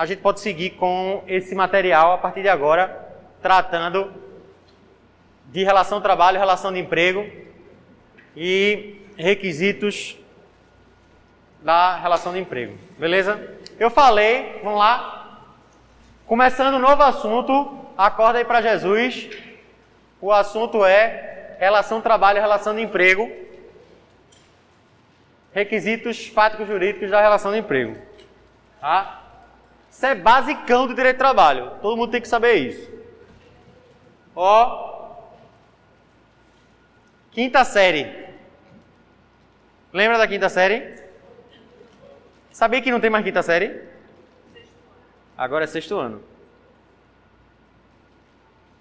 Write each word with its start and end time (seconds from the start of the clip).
a 0.00 0.06
gente 0.06 0.22
pode 0.22 0.40
seguir 0.40 0.70
com 0.70 1.22
esse 1.26 1.54
material 1.54 2.12
a 2.12 2.16
partir 2.16 2.40
de 2.40 2.48
agora, 2.48 3.06
tratando 3.42 4.10
de 5.48 5.62
relação 5.62 6.00
trabalho, 6.00 6.38
relação 6.38 6.72
de 6.72 6.78
emprego 6.78 7.30
e 8.34 8.98
requisitos 9.18 10.16
da 11.60 11.96
relação 11.96 12.32
de 12.32 12.38
emprego. 12.38 12.78
Beleza? 12.98 13.58
Eu 13.78 13.90
falei, 13.90 14.60
vamos 14.64 14.78
lá. 14.78 15.42
Começando 16.26 16.76
um 16.76 16.78
novo 16.78 17.02
assunto, 17.02 17.84
acorda 17.94 18.38
aí 18.38 18.44
para 18.46 18.62
Jesus. 18.62 19.28
O 20.18 20.32
assunto 20.32 20.82
é 20.82 21.56
relação 21.58 22.00
trabalho, 22.00 22.40
relação 22.40 22.74
de 22.74 22.80
emprego. 22.80 23.30
Requisitos 25.52 26.26
fáticos 26.26 26.66
jurídicos 26.66 27.10
da 27.10 27.20
relação 27.20 27.52
de 27.52 27.58
emprego. 27.58 27.98
Tá? 28.80 29.19
Isso 29.90 30.06
é 30.06 30.14
basicão 30.14 30.86
do 30.86 30.94
direito 30.94 31.16
do 31.16 31.18
trabalho. 31.18 31.72
Todo 31.82 31.96
mundo 31.96 32.10
tem 32.10 32.22
que 32.22 32.28
saber 32.28 32.54
isso. 32.54 32.90
Ó. 34.34 35.10
Quinta 37.32 37.64
série. 37.64 38.28
Lembra 39.92 40.18
da 40.18 40.26
quinta 40.26 40.48
série? 40.48 41.00
Sabia 42.52 42.80
que 42.80 42.90
não 42.90 43.00
tem 43.00 43.10
mais 43.10 43.24
quinta 43.24 43.42
série? 43.42 43.82
Agora 45.36 45.64
é 45.64 45.66
sexto 45.66 45.98
ano. 45.98 46.22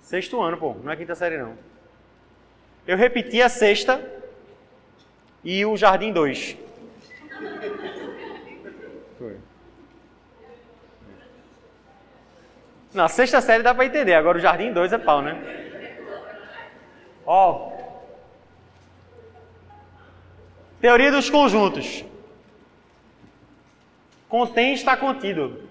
Sexto 0.02 0.42
ano, 0.42 0.58
pô, 0.58 0.76
não 0.84 0.92
é 0.92 0.96
quinta 0.96 1.16
série 1.16 1.38
não. 1.38 1.58
Eu 2.86 2.98
repeti 2.98 3.42
a 3.42 3.50
sexta 3.50 4.04
e 5.44 5.66
o 5.66 5.78
Jardim 5.78 6.12
2. 6.12 6.58
Na 12.94 13.08
sexta 13.08 13.40
série 13.40 13.62
dá 13.62 13.74
para 13.74 13.86
entender, 13.86 14.16
agora 14.16 14.38
o 14.38 14.42
Jardim 14.42 14.74
2 14.74 14.94
é 14.94 14.98
pau, 14.98 15.22
né? 15.22 15.60
Ó. 17.26 17.72
Teoria 20.82 21.12
dos 21.12 21.30
conjuntos. 21.30 22.04
Contém 24.28 24.74
está 24.74 24.98
contido. 24.98 25.68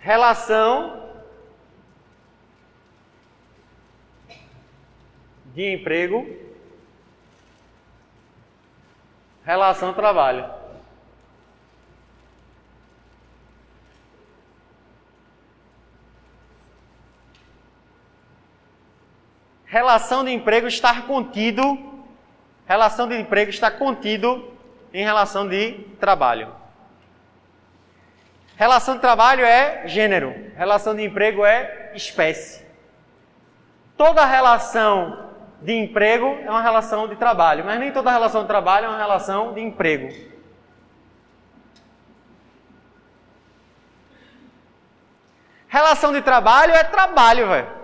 Relação 0.00 1.08
de 5.54 5.72
emprego, 5.72 6.26
relação 9.44 9.94
trabalho. 9.94 10.63
Relação 19.74 20.22
de 20.22 20.30
emprego 20.30 20.68
estar 20.68 21.04
contido, 21.04 21.76
relação 22.64 23.08
de 23.08 23.18
emprego 23.18 23.50
está 23.50 23.72
contido 23.72 24.56
em 24.92 25.02
relação 25.02 25.48
de 25.48 25.72
trabalho. 25.98 26.54
Relação 28.54 28.94
de 28.94 29.00
trabalho 29.00 29.44
é 29.44 29.82
gênero, 29.88 30.32
relação 30.56 30.94
de 30.94 31.02
emprego 31.02 31.44
é 31.44 31.90
espécie. 31.92 32.64
Toda 33.96 34.24
relação 34.24 35.30
de 35.60 35.72
emprego 35.72 36.38
é 36.44 36.48
uma 36.48 36.62
relação 36.62 37.08
de 37.08 37.16
trabalho, 37.16 37.64
mas 37.64 37.80
nem 37.80 37.90
toda 37.90 38.12
relação 38.12 38.42
de 38.42 38.46
trabalho 38.46 38.84
é 38.84 38.88
uma 38.90 38.98
relação 38.98 39.54
de 39.54 39.60
emprego. 39.60 40.08
Relação 45.66 46.12
de 46.12 46.22
trabalho 46.22 46.72
é 46.72 46.84
trabalho, 46.84 47.48
velho. 47.48 47.83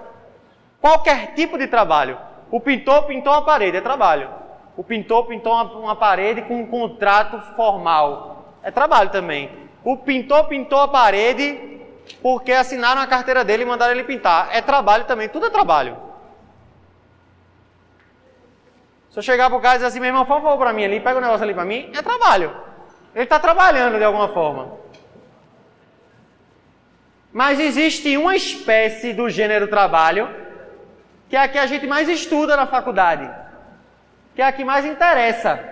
Qualquer 0.80 1.34
tipo 1.34 1.58
de 1.58 1.66
trabalho. 1.66 2.18
O 2.50 2.60
pintor 2.60 3.04
pintou 3.04 3.32
uma 3.32 3.42
parede, 3.42 3.76
é 3.76 3.80
trabalho. 3.80 4.30
O 4.76 4.82
pintor 4.82 5.26
pintou 5.26 5.52
uma, 5.52 5.64
uma 5.64 5.96
parede 5.96 6.42
com 6.42 6.60
um 6.60 6.66
contrato 6.66 7.38
formal, 7.54 8.54
é 8.62 8.70
trabalho 8.70 9.10
também. 9.10 9.50
O 9.84 9.96
pintor 9.96 10.46
pintou 10.48 10.80
a 10.80 10.88
parede 10.88 11.80
porque 12.22 12.52
assinaram 12.52 13.00
a 13.00 13.06
carteira 13.06 13.44
dele 13.44 13.62
e 13.62 13.66
mandaram 13.66 13.92
ele 13.92 14.04
pintar, 14.04 14.48
é 14.52 14.62
trabalho 14.62 15.04
também, 15.04 15.28
tudo 15.28 15.46
é 15.46 15.50
trabalho. 15.50 15.96
Se 19.10 19.18
eu 19.18 19.22
chegar 19.22 19.50
para 19.50 19.58
o 19.58 19.60
cara 19.60 19.74
e 19.74 19.78
dizer 19.78 19.88
assim, 19.88 20.00
meu 20.00 20.08
irmão, 20.08 20.24
por 20.24 20.40
favor, 20.40 20.56
para 20.56 20.72
mim 20.72 20.84
ali, 20.84 21.00
pega 21.00 21.16
o 21.16 21.18
um 21.18 21.24
negócio 21.24 21.42
ali 21.44 21.52
para 21.52 21.64
mim, 21.64 21.90
é 21.94 22.00
trabalho. 22.00 22.56
Ele 23.14 23.24
está 23.24 23.40
trabalhando 23.40 23.98
de 23.98 24.04
alguma 24.04 24.28
forma. 24.28 24.78
Mas 27.32 27.58
existe 27.58 28.16
uma 28.16 28.36
espécie 28.36 29.12
do 29.12 29.28
gênero 29.28 29.66
trabalho, 29.68 30.28
que 31.30 31.36
é 31.36 31.40
a 31.40 31.48
que 31.48 31.58
a 31.58 31.66
gente 31.66 31.86
mais 31.86 32.08
estuda 32.08 32.56
na 32.56 32.66
faculdade, 32.66 33.30
que 34.34 34.42
é 34.42 34.44
a 34.44 34.52
que 34.52 34.64
mais 34.64 34.84
interessa, 34.84 35.64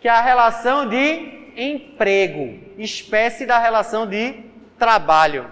que 0.00 0.06
é 0.06 0.12
a 0.12 0.20
relação 0.20 0.88
de 0.88 1.52
emprego, 1.56 2.60
espécie 2.78 3.44
da 3.44 3.58
relação 3.58 4.06
de 4.06 4.44
trabalho. 4.78 5.50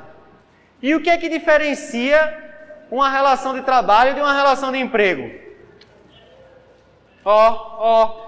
E 0.80 0.94
o 0.94 1.02
que 1.02 1.10
é 1.10 1.18
que 1.18 1.28
diferencia 1.28 2.16
uma 2.88 3.10
relação 3.10 3.54
de 3.54 3.62
trabalho 3.62 4.14
de 4.14 4.20
uma 4.20 4.32
relação 4.32 4.70
de 4.70 4.78
emprego? 4.78 5.28
Ó, 7.24 7.76
ó. 7.78 8.24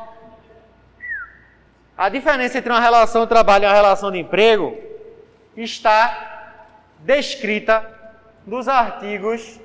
A 1.96 2.08
diferença 2.08 2.58
entre 2.58 2.72
uma 2.72 2.80
relação 2.80 3.22
de 3.22 3.28
trabalho 3.28 3.62
e 3.62 3.66
uma 3.68 3.74
relação 3.74 4.10
de 4.10 4.18
emprego 4.18 4.76
está 5.56 6.64
descrita 6.98 7.88
nos 8.44 8.66
artigos 8.66 9.60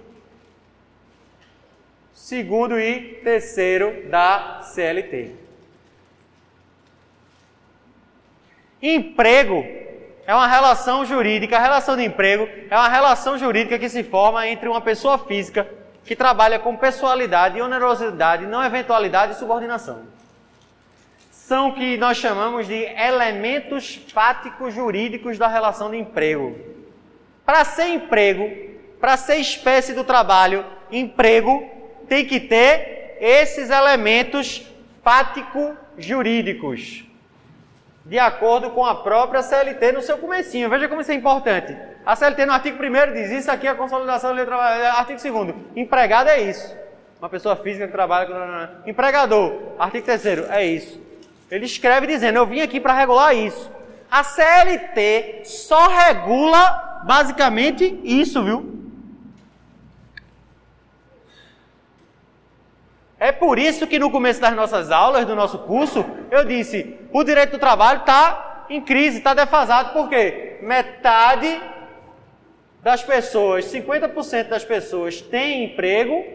2 2.32 2.84
e 2.84 3.20
3 3.24 4.10
da 4.10 4.62
CLT. 4.64 5.36
Emprego 8.82 9.66
é 10.26 10.34
uma 10.34 10.48
relação 10.48 11.06
jurídica, 11.06 11.58
a 11.58 11.60
relação 11.60 11.98
de 11.98 12.04
emprego 12.04 12.48
é 12.70 12.76
uma 12.76 12.88
relação 12.88 13.38
jurídica 13.38 13.78
que 13.78 13.90
se 13.90 14.02
forma 14.02 14.48
entre 14.48 14.70
uma 14.70 14.80
pessoa 14.80 15.18
física 15.18 15.68
que 16.06 16.16
trabalha 16.16 16.58
com 16.58 16.76
pessoalidade, 16.76 17.62
onerosidade, 17.62 18.46
não 18.48 18.64
eventualidade 18.64 19.34
e 19.34 19.36
subordinação. 19.36 20.04
São 21.30 21.70
o 21.70 21.74
que 21.74 21.98
nós 21.98 22.18
chamamos 22.18 22.66
de 22.66 22.74
elementos 22.74 24.00
fáticos 24.12 24.74
jurídicos 24.74 25.38
da 25.38 25.48
relação 25.48 25.92
de 25.92 25.98
emprego. 25.98 26.58
Para 27.46 27.66
ser 27.66 27.88
emprego, 27.88 28.50
para 29.00 29.18
ser 29.18 29.36
espécie 29.36 29.94
do 29.94 30.04
trabalho, 30.04 30.66
emprego 30.90 31.81
tem 32.12 32.26
que 32.26 32.42
ter 32.42 33.16
esses 33.22 33.70
elementos 33.70 34.68
fático-jurídicos, 35.02 37.06
de 38.06 38.20
acordo 38.20 38.72
com 38.72 38.86
a 38.86 38.96
própria 38.96 39.42
CLT 39.42 39.94
no 39.94 40.02
seu 40.02 40.18
comecinho. 40.18 40.70
Veja 40.70 40.90
como 40.90 41.00
isso 41.00 41.14
é 41.14 41.16
importante. 41.16 41.74
A 42.06 42.14
CLT 42.14 42.46
no 42.46 42.52
artigo 42.52 42.84
1 42.84 43.14
diz 43.14 43.32
isso 43.32 43.50
aqui 43.50 43.66
a 43.66 43.76
consolidação 43.76 44.36
do 44.36 44.46
trabalho. 44.46 44.88
Artigo 44.88 45.22
2 45.22 45.56
empregado 45.74 46.28
é 46.28 46.42
isso. 46.42 46.76
Uma 47.18 47.30
pessoa 47.30 47.56
física 47.56 47.88
que 47.88 47.94
trabalha 47.94 48.26
com. 48.26 48.90
Empregador, 48.90 49.58
artigo 49.80 50.04
3 50.04 50.26
é 50.50 50.66
isso. 50.66 51.00
Ele 51.50 51.66
escreve 51.66 52.08
dizendo: 52.08 52.36
Eu 52.36 52.46
vim 52.46 52.60
aqui 52.60 52.82
para 52.82 52.94
regular 52.94 53.34
isso. 53.34 53.72
A 54.12 54.22
CLT 54.22 55.44
só 55.46 55.88
regula 55.88 57.04
basicamente 57.06 58.02
isso, 58.04 58.44
viu? 58.44 58.81
É 63.22 63.32
por 63.32 63.60
isso 63.60 63.86
que 63.86 64.00
no 64.00 64.10
começo 64.10 64.42
das 64.42 64.56
nossas 64.56 64.90
aulas, 64.90 65.28
do 65.28 65.36
nosso 65.36 65.60
curso, 65.60 66.04
eu 66.32 66.44
disse: 66.44 66.98
o 67.14 67.24
direito 67.24 67.52
do 67.52 67.60
trabalho 67.60 68.00
está 68.00 68.66
em 68.68 68.82
crise, 68.82 69.20
está 69.20 69.36
defasado, 69.36 69.94
por 69.94 70.10
quê? 70.10 70.58
Metade 70.64 71.62
das 72.82 73.04
pessoas, 73.04 73.66
50% 73.66 74.48
das 74.48 74.66
pessoas 74.66 75.22
têm 75.22 75.66
emprego 75.66 76.26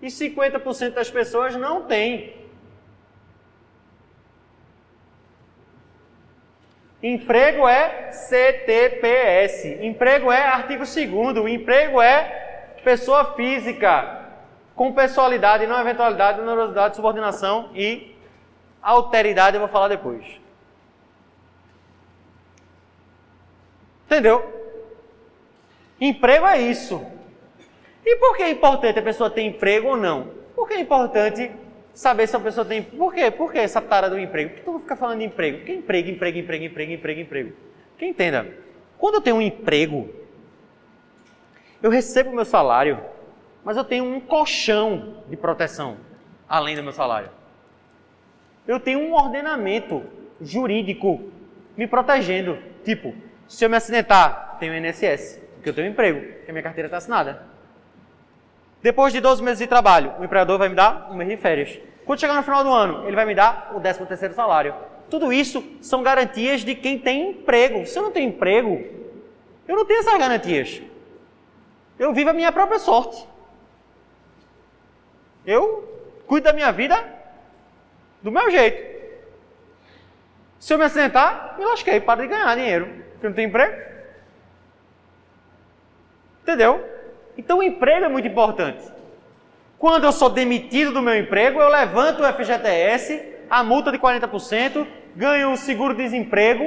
e 0.00 0.06
50% 0.06 0.94
das 0.94 1.10
pessoas 1.10 1.54
não 1.56 1.82
têm. 1.82 2.34
Emprego 7.02 7.68
é 7.68 8.10
CTPS. 8.12 9.78
Emprego 9.82 10.32
é 10.32 10.42
artigo 10.42 10.84
2 10.84 11.52
Emprego 11.52 12.00
é 12.00 12.72
pessoa 12.82 13.34
física 13.34 14.17
com 14.78 14.92
pessoalidade, 14.92 15.66
não 15.66 15.80
eventualidade, 15.80 16.40
onerosidade, 16.40 16.94
subordinação 16.94 17.70
e 17.74 18.14
alteridade, 18.80 19.56
eu 19.56 19.60
vou 19.60 19.68
falar 19.68 19.88
depois. 19.88 20.24
Entendeu? 24.06 24.40
Emprego 26.00 26.46
é 26.46 26.60
isso. 26.60 27.04
E 28.06 28.16
por 28.18 28.36
que 28.36 28.44
é 28.44 28.50
importante 28.50 29.00
a 29.00 29.02
pessoa 29.02 29.28
ter 29.28 29.42
emprego 29.42 29.88
ou 29.88 29.96
não? 29.96 30.30
Por 30.54 30.68
que 30.68 30.74
é 30.74 30.80
importante 30.80 31.50
saber 31.92 32.28
se 32.28 32.36
a 32.36 32.40
pessoa 32.40 32.64
tem. 32.64 32.80
Por 32.80 33.12
quê? 33.12 33.32
Por 33.32 33.50
que 33.50 33.58
essa 33.58 33.82
tara 33.82 34.08
do 34.08 34.16
emprego? 34.16 34.50
Por 34.50 34.58
que 34.58 34.64
tu 34.64 34.72
não 34.74 34.78
fica 34.78 34.94
falando 34.94 35.18
de 35.18 35.24
emprego? 35.24 35.58
Porque 35.58 35.72
emprego, 35.72 36.08
emprego, 36.08 36.38
emprego, 36.38 36.64
emprego, 36.64 36.92
emprego, 36.92 37.20
emprego. 37.20 37.52
Que 37.98 38.06
entenda, 38.06 38.46
quando 38.96 39.16
eu 39.16 39.20
tenho 39.20 39.34
um 39.34 39.42
emprego, 39.42 40.08
eu 41.82 41.90
recebo 41.90 42.30
meu 42.30 42.44
salário, 42.44 43.17
mas 43.68 43.76
eu 43.76 43.84
tenho 43.84 44.02
um 44.02 44.18
colchão 44.18 45.16
de 45.28 45.36
proteção 45.36 45.98
além 46.48 46.74
do 46.74 46.82
meu 46.82 46.90
salário. 46.90 47.28
Eu 48.66 48.80
tenho 48.80 48.98
um 48.98 49.12
ordenamento 49.12 50.02
jurídico 50.40 51.30
me 51.76 51.86
protegendo. 51.86 52.56
Tipo, 52.82 53.14
se 53.46 53.62
eu 53.62 53.68
me 53.68 53.76
acidentar, 53.76 54.56
tenho 54.58 54.74
INSS, 54.74 55.42
porque 55.56 55.68
eu 55.68 55.74
tenho 55.74 55.86
um 55.86 55.90
emprego, 55.90 56.18
porque 56.18 56.50
a 56.50 56.54
minha 56.54 56.62
carteira 56.62 56.86
está 56.86 56.96
assinada. 56.96 57.42
Depois 58.82 59.12
de 59.12 59.20
12 59.20 59.42
meses 59.42 59.58
de 59.58 59.66
trabalho, 59.66 60.14
o 60.18 60.24
empregador 60.24 60.56
vai 60.56 60.70
me 60.70 60.74
dar 60.74 61.10
um 61.10 61.14
mês 61.14 61.28
de 61.28 61.36
férias. 61.36 61.78
Quando 62.06 62.20
chegar 62.20 62.36
no 62.36 62.42
final 62.42 62.64
do 62.64 62.72
ano, 62.72 63.06
ele 63.06 63.16
vai 63.16 63.26
me 63.26 63.34
dar 63.34 63.72
o 63.74 63.80
13 63.80 64.06
terceiro 64.06 64.32
salário. 64.32 64.74
Tudo 65.10 65.30
isso 65.30 65.62
são 65.82 66.02
garantias 66.02 66.62
de 66.62 66.74
quem 66.74 66.98
tem 66.98 67.32
emprego. 67.32 67.86
Se 67.86 67.98
eu 67.98 68.02
não 68.02 68.12
tenho 68.12 68.30
emprego, 68.30 68.82
eu 69.68 69.76
não 69.76 69.84
tenho 69.84 70.00
essas 70.00 70.18
garantias. 70.18 70.80
Eu 71.98 72.14
vivo 72.14 72.30
a 72.30 72.32
minha 72.32 72.50
própria 72.50 72.78
sorte. 72.78 73.27
Eu 75.48 76.20
cuido 76.26 76.44
da 76.44 76.52
minha 76.52 76.70
vida 76.70 77.02
do 78.22 78.30
meu 78.30 78.50
jeito. 78.50 78.86
Se 80.60 80.74
eu 80.74 80.78
me 80.78 80.84
acidentar, 80.84 81.54
me 81.58 81.64
lasquei, 81.64 81.98
paro 82.02 82.20
de 82.20 82.28
ganhar 82.28 82.54
dinheiro, 82.54 82.86
porque 83.12 83.26
não 83.28 83.34
tenho 83.34 83.48
emprego. 83.48 83.74
Entendeu? 86.42 86.86
Então 87.38 87.58
o 87.58 87.62
emprego 87.62 88.04
é 88.04 88.08
muito 88.10 88.28
importante. 88.28 88.92
Quando 89.78 90.04
eu 90.04 90.12
sou 90.12 90.28
demitido 90.28 90.92
do 90.92 91.00
meu 91.00 91.16
emprego, 91.18 91.62
eu 91.62 91.70
levanto 91.70 92.22
o 92.22 92.30
FGTS, 92.30 93.36
a 93.48 93.64
multa 93.64 93.90
de 93.90 93.98
40%, 93.98 94.86
ganho 95.16 95.52
o 95.52 95.56
seguro-desemprego. 95.56 96.64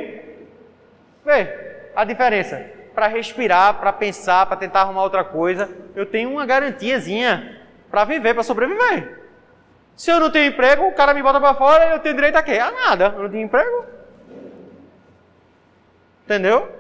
Vê 1.23 1.91
a 1.95 2.03
diferença. 2.03 2.65
Para 2.95 3.05
respirar, 3.05 3.75
para 3.75 3.93
pensar, 3.93 4.47
para 4.47 4.57
tentar 4.57 4.81
arrumar 4.81 5.03
outra 5.03 5.23
coisa, 5.23 5.69
eu 5.95 6.07
tenho 6.07 6.31
uma 6.31 6.47
garantiazinha 6.47 7.60
para 7.91 8.05
viver, 8.05 8.33
para 8.33 8.41
sobreviver. 8.41 9.21
Se 9.95 10.09
eu 10.09 10.19
não 10.19 10.31
tenho 10.31 10.51
emprego, 10.51 10.87
o 10.87 10.93
cara 10.93 11.13
me 11.13 11.21
bota 11.21 11.39
para 11.39 11.53
fora 11.53 11.85
e 11.85 11.91
eu 11.91 11.99
tenho 11.99 12.15
direito 12.15 12.37
a 12.37 12.41
quê? 12.41 12.53
A 12.53 12.71
nada. 12.71 13.13
Eu 13.15 13.23
não 13.23 13.29
tenho 13.29 13.45
emprego. 13.45 13.85
Entendeu? 16.23 16.71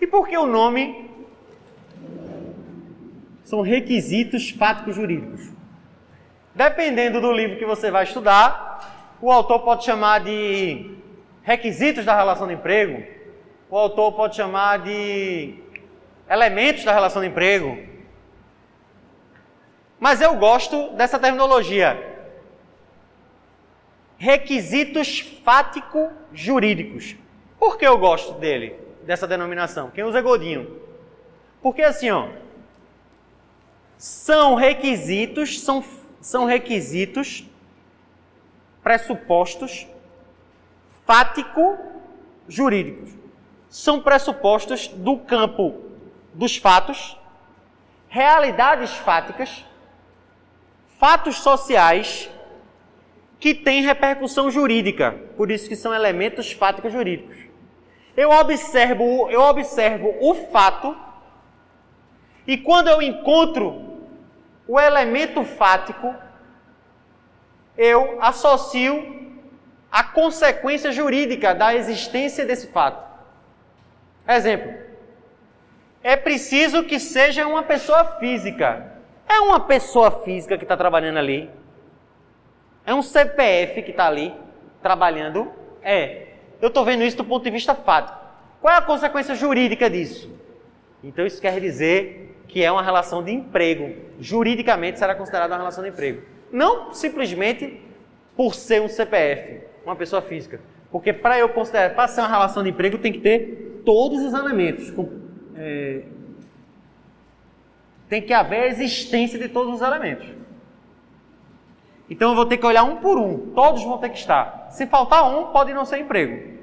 E 0.00 0.06
por 0.06 0.28
que 0.28 0.38
o 0.38 0.46
nome 0.46 1.10
são 3.42 3.60
requisitos 3.60 4.50
fáticos 4.50 4.94
jurídicos? 4.94 5.50
Dependendo 6.54 7.20
do 7.20 7.32
livro 7.32 7.58
que 7.58 7.66
você 7.66 7.90
vai 7.90 8.04
estudar, 8.04 9.16
o 9.20 9.30
autor 9.30 9.60
pode 9.60 9.84
chamar 9.84 10.20
de 10.20 10.96
requisitos 11.42 12.04
da 12.04 12.16
relação 12.16 12.46
de 12.46 12.54
emprego, 12.54 13.02
o 13.68 13.76
autor 13.76 14.12
pode 14.12 14.36
chamar 14.36 14.78
de 14.80 15.54
elementos 16.32 16.84
da 16.84 16.92
relação 16.92 17.20
de 17.20 17.28
emprego, 17.28 17.76
mas 20.00 20.22
eu 20.22 20.34
gosto 20.36 20.94
dessa 20.94 21.18
terminologia. 21.18 22.10
Requisitos 24.16 25.20
fático-jurídicos. 25.44 27.16
Por 27.58 27.76
que 27.76 27.86
eu 27.86 27.98
gosto 27.98 28.32
dele, 28.38 28.74
dessa 29.02 29.28
denominação? 29.28 29.90
Quem 29.90 30.04
usa 30.04 30.20
é 30.20 30.22
Godinho. 30.22 30.80
Porque 31.60 31.82
assim, 31.82 32.10
ó, 32.10 32.30
são 33.98 34.54
requisitos, 34.54 35.60
são, 35.60 35.84
são 36.20 36.46
requisitos, 36.46 37.44
pressupostos 38.82 39.86
fático-jurídicos. 41.06 43.10
São 43.68 44.00
pressupostos 44.00 44.88
do 44.88 45.18
campo 45.18 45.91
dos 46.34 46.56
fatos, 46.56 47.18
realidades 48.08 48.92
fáticas 48.94 49.64
fatos 51.02 51.38
sociais 51.38 52.30
que 53.40 53.52
têm 53.52 53.82
repercussão 53.82 54.48
jurídica, 54.52 55.18
por 55.36 55.50
isso 55.50 55.68
que 55.68 55.74
são 55.74 55.92
elementos 55.92 56.52
fáticos 56.52 56.92
jurídicos. 56.92 57.36
Eu 58.16 58.30
observo, 58.30 59.28
eu 59.28 59.40
observo 59.40 60.14
o 60.20 60.32
fato 60.52 60.96
e 62.46 62.56
quando 62.56 62.86
eu 62.86 63.02
encontro 63.02 63.98
o 64.68 64.78
elemento 64.78 65.42
fático, 65.42 66.14
eu 67.76 68.22
associo 68.22 69.40
a 69.90 70.04
consequência 70.04 70.92
jurídica 70.92 71.52
da 71.52 71.74
existência 71.74 72.46
desse 72.46 72.68
fato. 72.68 73.04
Exemplo: 74.28 74.72
é 76.02 76.16
preciso 76.16 76.84
que 76.84 76.98
seja 76.98 77.46
uma 77.46 77.62
pessoa 77.62 78.04
física 78.18 78.92
é 79.32 79.40
uma 79.40 79.60
pessoa 79.60 80.10
física 80.10 80.58
que 80.58 80.64
está 80.64 80.76
trabalhando 80.76 81.18
ali? 81.18 81.48
É 82.84 82.94
um 82.94 83.00
CPF 83.00 83.82
que 83.82 83.90
está 83.90 84.06
ali 84.06 84.34
trabalhando? 84.82 85.50
É. 85.82 86.26
Eu 86.60 86.68
estou 86.68 86.84
vendo 86.84 87.02
isso 87.02 87.16
do 87.16 87.24
ponto 87.24 87.42
de 87.42 87.50
vista 87.50 87.74
fático. 87.74 88.18
Qual 88.60 88.72
é 88.72 88.76
a 88.76 88.82
consequência 88.82 89.34
jurídica 89.34 89.88
disso? 89.88 90.30
Então 91.02 91.24
isso 91.24 91.40
quer 91.40 91.58
dizer 91.58 92.44
que 92.46 92.62
é 92.62 92.70
uma 92.70 92.82
relação 92.82 93.22
de 93.22 93.32
emprego. 93.32 93.96
Juridicamente 94.20 94.98
será 94.98 95.14
considerada 95.14 95.54
uma 95.54 95.60
relação 95.60 95.82
de 95.82 95.90
emprego. 95.90 96.22
Não 96.52 96.92
simplesmente 96.92 97.80
por 98.36 98.54
ser 98.54 98.82
um 98.82 98.88
CPF, 98.88 99.62
uma 99.84 99.96
pessoa 99.96 100.20
física. 100.20 100.60
Porque 100.90 101.12
para 101.12 101.38
eu 101.38 101.48
considerar, 101.48 101.94
para 101.94 102.06
ser 102.06 102.20
uma 102.20 102.28
relação 102.28 102.62
de 102.62 102.68
emprego, 102.68 102.98
tem 102.98 103.12
que 103.12 103.20
ter 103.20 103.80
todos 103.84 104.20
os 104.20 104.34
elementos. 104.34 104.92
É, 105.56 106.02
tem 108.08 108.22
que 108.22 108.32
haver 108.32 108.64
a 108.64 108.66
existência 108.66 109.38
de 109.38 109.48
todos 109.48 109.76
os 109.76 109.80
elementos. 109.80 110.26
Então 112.10 112.30
eu 112.30 112.36
vou 112.36 112.44
ter 112.44 112.58
que 112.58 112.66
olhar 112.66 112.82
um 112.82 112.96
por 112.96 113.18
um, 113.18 113.52
todos 113.54 113.82
vão 113.84 113.98
ter 113.98 114.10
que 114.10 114.18
estar. 114.18 114.68
Se 114.70 114.86
faltar 114.86 115.24
um, 115.30 115.46
pode 115.46 115.72
não 115.72 115.84
ser 115.84 115.98
emprego. 115.98 116.60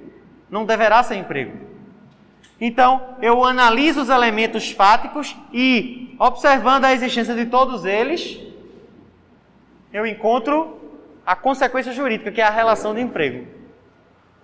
Não 0.50 0.66
deverá 0.66 1.02
ser 1.02 1.16
emprego. 1.16 1.70
Então, 2.62 3.16
eu 3.22 3.44
analiso 3.46 4.02
os 4.02 4.10
elementos 4.10 4.72
fáticos 4.72 5.36
e, 5.54 6.14
observando 6.20 6.86
a 6.86 6.94
existência 6.94 7.34
de 7.34 7.46
todos 7.46 7.86
eles, 7.86 8.38
eu 9.94 10.06
encontro 10.06 10.78
a 11.26 11.36
consequência 11.36 11.94
jurídica, 11.94 12.32
que 12.32 12.42
é 12.42 12.44
a 12.44 12.50
relação 12.50 12.94
de 12.94 13.02
emprego. 13.02 13.48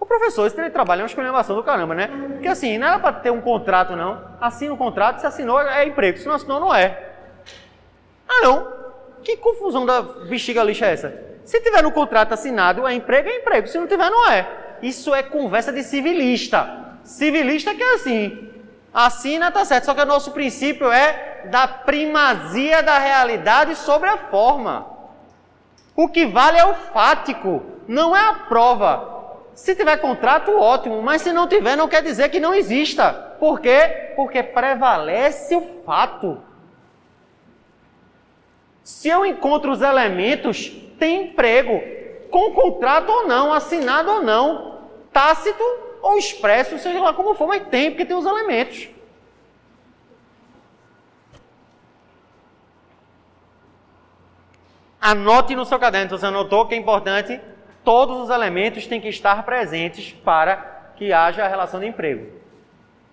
O 0.06 0.08
professor, 0.08 0.46
esse 0.46 0.70
trabalho 0.70 1.00
é 1.00 1.02
uma 1.02 1.08
escolhambação 1.08 1.56
do 1.56 1.64
caramba, 1.64 1.96
né? 1.96 2.08
Porque 2.34 2.48
assim, 2.48 2.78
não 2.78 2.88
era 2.88 3.00
para 3.00 3.12
ter 3.14 3.32
um 3.32 3.42
contrato, 3.42 3.96
não. 3.96 4.22
Assina 4.40 4.72
o 4.72 4.76
um 4.76 4.78
contrato, 4.78 5.20
se 5.20 5.26
assinou 5.26 5.60
é 5.60 5.84
emprego, 5.84 6.20
se 6.20 6.28
não 6.28 6.36
assinou, 6.36 6.60
não 6.60 6.76
é. 6.76 7.10
Ah, 8.30 8.42
não. 8.44 8.72
Que 9.24 9.36
confusão 9.36 9.84
da 9.84 10.04
bexiga 10.04 10.62
lixa 10.62 10.86
é 10.86 10.94
essa? 10.94 11.24
Se 11.44 11.60
tiver 11.60 11.82
no 11.82 11.92
contrato 11.92 12.34
assinado, 12.34 12.86
é 12.86 12.94
emprego, 12.94 13.30
é 13.30 13.38
emprego. 13.38 13.68
Se 13.68 13.80
não 13.80 13.88
tiver, 13.88 14.12
não 14.12 14.30
é. 14.30 14.48
Isso 14.80 15.14
é 15.14 15.24
conversa 15.24 15.74
de 15.74 15.82
civilista. 15.82 17.00
Civilista 17.04 17.74
que 17.74 17.82
é 17.82 17.96
assim. 17.96 18.52
Assina, 18.94 19.52
tá 19.52 19.66
certo. 19.66 19.86
Só 19.86 19.96
que 19.96 20.02
o 20.02 20.06
nosso 20.06 20.30
princípio 20.34 20.92
é 20.92 21.46
da 21.46 21.68
primazia 21.68 22.84
da 22.84 23.00
realidade 23.00 23.76
sobre 23.76 24.08
a 24.08 24.18
forma. 24.18 24.86
O 25.96 26.08
que 26.08 26.28
vale 26.28 26.60
é 26.60 26.66
o 26.66 26.76
fático, 26.76 27.64
não 27.88 28.16
é 28.16 28.22
a 28.22 28.34
prova. 28.48 29.15
Se 29.56 29.74
tiver 29.74 29.96
contrato, 29.98 30.52
ótimo, 30.52 31.02
mas 31.02 31.22
se 31.22 31.32
não 31.32 31.48
tiver, 31.48 31.78
não 31.78 31.88
quer 31.88 32.04
dizer 32.04 32.28
que 32.28 32.42
não 32.42 32.54
exista. 32.54 33.14
Por 33.40 33.62
quê? 33.62 34.12
Porque 34.14 34.44
prevalece 34.44 35.56
o 35.56 35.82
fato. 35.86 36.44
Se 38.84 39.08
eu 39.08 39.26
encontro 39.26 39.72
os 39.72 39.82
elementos, 39.82 40.70
tem 41.00 41.28
emprego, 41.28 41.82
com 42.30 42.52
contrato 42.52 43.10
ou 43.10 43.28
não, 43.28 43.54
assinado 43.54 44.12
ou 44.12 44.22
não, 44.22 44.82
tácito 45.12 45.64
ou 46.02 46.18
expresso, 46.18 46.78
seja 46.78 47.00
lá 47.00 47.14
como 47.14 47.34
for, 47.34 47.48
mas 47.48 47.66
tem, 47.70 47.92
porque 47.92 48.06
tem 48.06 48.16
os 48.16 48.26
elementos. 48.26 48.90
Anote 55.00 55.56
no 55.56 55.66
seu 55.66 55.80
caderno, 55.80 56.10
se 56.10 56.20
você 56.20 56.26
anotou, 56.26 56.68
que 56.68 56.76
é 56.76 56.78
importante 56.78 57.40
todos 57.86 58.18
os 58.18 58.30
elementos 58.32 58.88
têm 58.88 59.00
que 59.00 59.08
estar 59.08 59.46
presentes 59.46 60.12
para 60.12 60.92
que 60.98 61.14
haja 61.14 61.46
a 61.46 61.48
relação 61.48 61.80
de 61.80 61.86
emprego. 61.86 62.42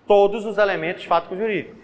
Todos 0.07 0.45
os 0.45 0.57
elementos 0.57 1.05
fáticos 1.05 1.37
jurídicos. 1.37 1.83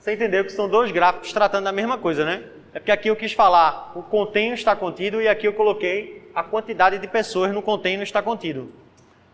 Você 0.00 0.14
entendeu 0.14 0.44
que 0.44 0.50
são 0.50 0.68
dois 0.68 0.90
gráficos 0.90 1.32
tratando 1.32 1.64
da 1.64 1.70
mesma 1.70 1.96
coisa, 1.96 2.24
né? 2.24 2.42
É 2.74 2.78
porque 2.78 2.92
aqui 2.92 3.08
eu 3.08 3.16
quis 3.16 3.32
falar 3.32 3.92
o 3.94 4.02
contém 4.02 4.52
está 4.54 4.74
contido 4.74 5.20
e 5.20 5.28
aqui 5.28 5.46
eu 5.46 5.52
coloquei 5.52 6.30
a 6.34 6.42
quantidade 6.42 6.98
de 6.98 7.06
pessoas 7.06 7.52
no 7.52 7.62
contém 7.62 8.02
está 8.02 8.22
contido. 8.22 8.72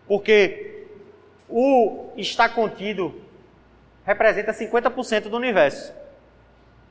Porque 0.07 0.87
o 1.49 2.13
está 2.17 2.49
contido 2.49 3.23
representa 4.05 4.53
50% 4.53 5.29
do 5.29 5.37
universo. 5.37 5.93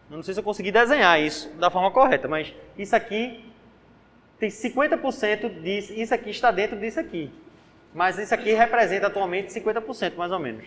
Eu 0.09 0.15
não 0.15 0.23
sei 0.23 0.33
se 0.33 0.39
eu 0.39 0.43
consegui 0.43 0.71
desenhar 0.71 1.19
isso 1.19 1.49
da 1.55 1.69
forma 1.69 1.91
correta, 1.91 2.27
mas 2.27 2.53
isso 2.77 2.95
aqui 2.95 3.43
tem 4.39 4.49
50% 4.49 5.61
disso, 5.61 5.93
isso 5.93 6.13
aqui 6.13 6.29
está 6.29 6.51
dentro 6.51 6.79
disso 6.79 6.99
aqui. 6.99 7.29
Mas 7.93 8.17
isso 8.17 8.33
aqui 8.33 8.53
representa 8.53 9.07
atualmente 9.07 9.51
50% 9.51 10.15
mais 10.15 10.31
ou 10.31 10.39
menos. 10.39 10.65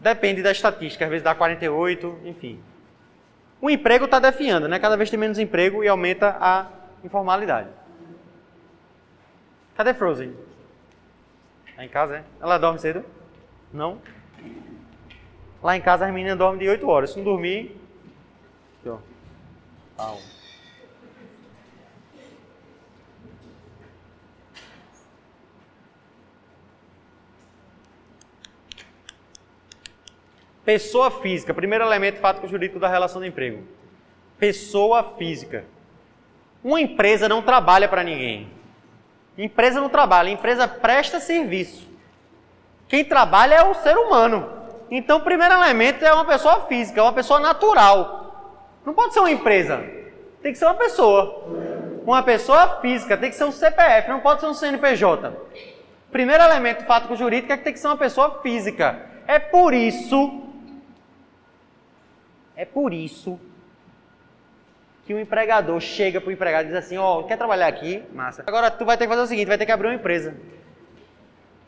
Depende 0.00 0.42
da 0.42 0.52
estatística, 0.52 1.04
às 1.04 1.10
vezes 1.10 1.24
dá 1.24 1.34
48, 1.34 2.20
enfim. 2.24 2.62
O 3.64 3.70
emprego 3.70 4.04
está 4.04 4.18
definhando, 4.18 4.68
né? 4.68 4.78
Cada 4.78 4.94
vez 4.94 5.08
tem 5.08 5.18
menos 5.18 5.38
emprego 5.38 5.82
e 5.82 5.88
aumenta 5.88 6.36
a 6.38 6.66
informalidade. 7.02 7.70
Cadê 9.74 9.94
Frozen? 9.94 10.36
Tá 11.74 11.82
em 11.82 11.88
casa, 11.88 12.18
é? 12.18 12.24
Ela 12.42 12.58
dorme 12.58 12.78
cedo? 12.78 13.02
Não? 13.72 14.02
Lá 15.62 15.74
em 15.78 15.80
casa 15.80 16.04
as 16.04 16.12
meninas 16.12 16.36
dormem 16.36 16.58
de 16.58 16.68
8 16.68 16.86
horas. 16.86 17.12
Se 17.12 17.16
não 17.16 17.24
dormir. 17.24 17.74
Aqui, 18.80 18.90
ó. 18.90 18.98
Pau. 19.96 20.18
Pessoa 30.64 31.10
física, 31.10 31.52
primeiro 31.52 31.84
elemento 31.84 32.18
fático 32.18 32.48
jurídico 32.48 32.80
da 32.80 32.88
relação 32.88 33.20
de 33.20 33.28
emprego. 33.28 33.62
Pessoa 34.38 35.14
física. 35.18 35.64
Uma 36.62 36.80
empresa 36.80 37.28
não 37.28 37.42
trabalha 37.42 37.86
para 37.86 38.02
ninguém. 38.02 38.48
Empresa 39.36 39.80
não 39.80 39.90
trabalha, 39.90 40.30
empresa 40.30 40.66
presta 40.66 41.20
serviço. 41.20 41.86
Quem 42.88 43.04
trabalha 43.04 43.56
é 43.56 43.64
o 43.64 43.74
ser 43.74 43.96
humano. 43.96 44.48
Então, 44.90 45.18
o 45.18 45.22
primeiro 45.22 45.54
elemento 45.54 46.04
é 46.04 46.12
uma 46.12 46.24
pessoa 46.24 46.62
física, 46.66 47.02
uma 47.02 47.12
pessoa 47.12 47.40
natural. 47.40 48.78
Não 48.86 48.94
pode 48.94 49.12
ser 49.12 49.20
uma 49.20 49.30
empresa, 49.30 49.84
tem 50.42 50.52
que 50.52 50.58
ser 50.58 50.66
uma 50.66 50.74
pessoa. 50.74 51.44
Uma 52.06 52.22
pessoa 52.22 52.80
física, 52.80 53.16
tem 53.16 53.30
que 53.30 53.36
ser 53.36 53.44
um 53.44 53.52
CPF, 53.52 54.08
não 54.08 54.20
pode 54.20 54.40
ser 54.40 54.46
um 54.46 54.54
CNPJ. 54.54 55.32
Primeiro 56.12 56.44
elemento 56.44 56.84
fático 56.84 57.16
jurídico 57.16 57.52
é 57.52 57.56
que 57.56 57.64
tem 57.64 57.72
que 57.72 57.78
ser 57.78 57.88
uma 57.88 57.96
pessoa 57.96 58.40
física. 58.42 59.00
É 59.26 59.38
por 59.38 59.74
isso 59.74 60.43
é 62.56 62.64
por 62.64 62.92
isso 62.92 63.38
que 65.06 65.12
o 65.12 65.20
empregador 65.20 65.78
chega 65.80 66.20
para 66.20 66.30
o 66.30 66.32
empregado 66.32 66.64
e 66.64 66.68
diz 66.68 66.76
assim, 66.76 66.96
ó, 66.96 67.20
oh, 67.20 67.24
quer 67.24 67.36
trabalhar 67.36 67.66
aqui? 67.66 68.02
Massa. 68.12 68.42
Agora 68.46 68.70
tu 68.70 68.84
vai 68.84 68.96
ter 68.96 69.04
que 69.04 69.10
fazer 69.10 69.22
o 69.22 69.26
seguinte, 69.26 69.48
vai 69.48 69.58
ter 69.58 69.66
que 69.66 69.72
abrir 69.72 69.88
uma 69.88 69.94
empresa. 69.94 70.34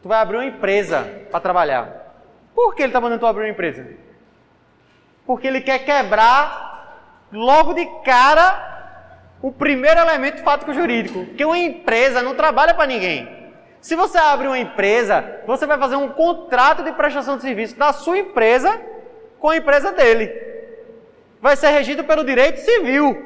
Tu 0.02 0.09
vai 0.09 0.19
abrir 0.19 0.37
uma 0.37 0.47
empresa 0.47 1.02
para 1.31 1.40
trabalhar. 1.40 2.14
Por 2.55 2.75
que 2.75 2.83
ele 2.83 2.88
está 2.88 3.00
mandando 3.00 3.21
tu 3.21 3.26
abrir 3.26 3.45
uma 3.45 3.50
empresa? 3.50 3.87
Porque 5.26 5.47
ele 5.47 5.61
quer 5.61 5.81
quebrar 5.81 7.26
logo 7.31 7.75
de 7.75 7.85
cara 8.05 8.64
o 9.43 9.52
primeiro 9.52 10.00
elemento 10.00 10.43
fático 10.43 10.73
jurídico, 10.73 11.26
que 11.35 11.45
uma 11.45 11.59
empresa 11.59 12.23
não 12.23 12.35
trabalha 12.35 12.73
para 12.73 12.87
ninguém. 12.87 13.37
Se 13.83 13.95
você 13.95 14.16
abre 14.16 14.47
uma 14.47 14.59
empresa, 14.59 15.43
você 15.47 15.66
vai 15.66 15.78
fazer 15.78 15.97
um 15.97 16.09
contrato 16.09 16.83
de 16.83 16.93
prestação 16.93 17.37
de 17.37 17.43
serviço 17.43 17.76
da 17.76 17.93
sua 17.93 18.19
empresa 18.19 18.81
com 19.38 19.50
a 19.50 19.57
empresa 19.57 19.93
dele 19.93 20.56
vai 21.40 21.57
ser 21.57 21.69
regido 21.71 22.05
pelo 22.05 22.25
direito 22.25 22.59
civil. 22.61 23.25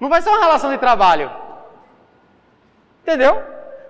Não 0.00 0.08
vai 0.08 0.22
ser 0.22 0.30
uma 0.30 0.40
relação 0.40 0.70
de 0.70 0.78
trabalho. 0.78 1.30
Entendeu? 3.02 3.42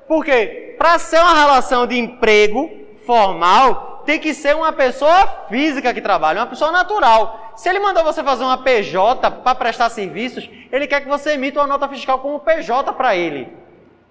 Porque 0.06 0.74
para 0.78 0.98
ser 0.98 1.18
uma 1.18 1.34
relação 1.34 1.86
de 1.86 1.98
emprego 1.98 2.70
formal, 3.04 4.02
tem 4.06 4.18
que 4.18 4.32
ser 4.32 4.56
uma 4.56 4.72
pessoa 4.72 5.26
física 5.48 5.92
que 5.92 6.00
trabalha, 6.00 6.40
uma 6.40 6.46
pessoa 6.46 6.70
natural. 6.70 7.52
Se 7.56 7.68
ele 7.68 7.80
mandou 7.80 8.02
você 8.04 8.22
fazer 8.22 8.44
uma 8.44 8.62
PJ 8.62 9.30
para 9.30 9.54
prestar 9.54 9.90
serviços, 9.90 10.48
ele 10.72 10.86
quer 10.86 11.02
que 11.02 11.08
você 11.08 11.32
emita 11.32 11.60
uma 11.60 11.66
nota 11.66 11.88
fiscal 11.88 12.18
como 12.20 12.40
PJ 12.40 12.92
para 12.94 13.16
ele. 13.16 13.52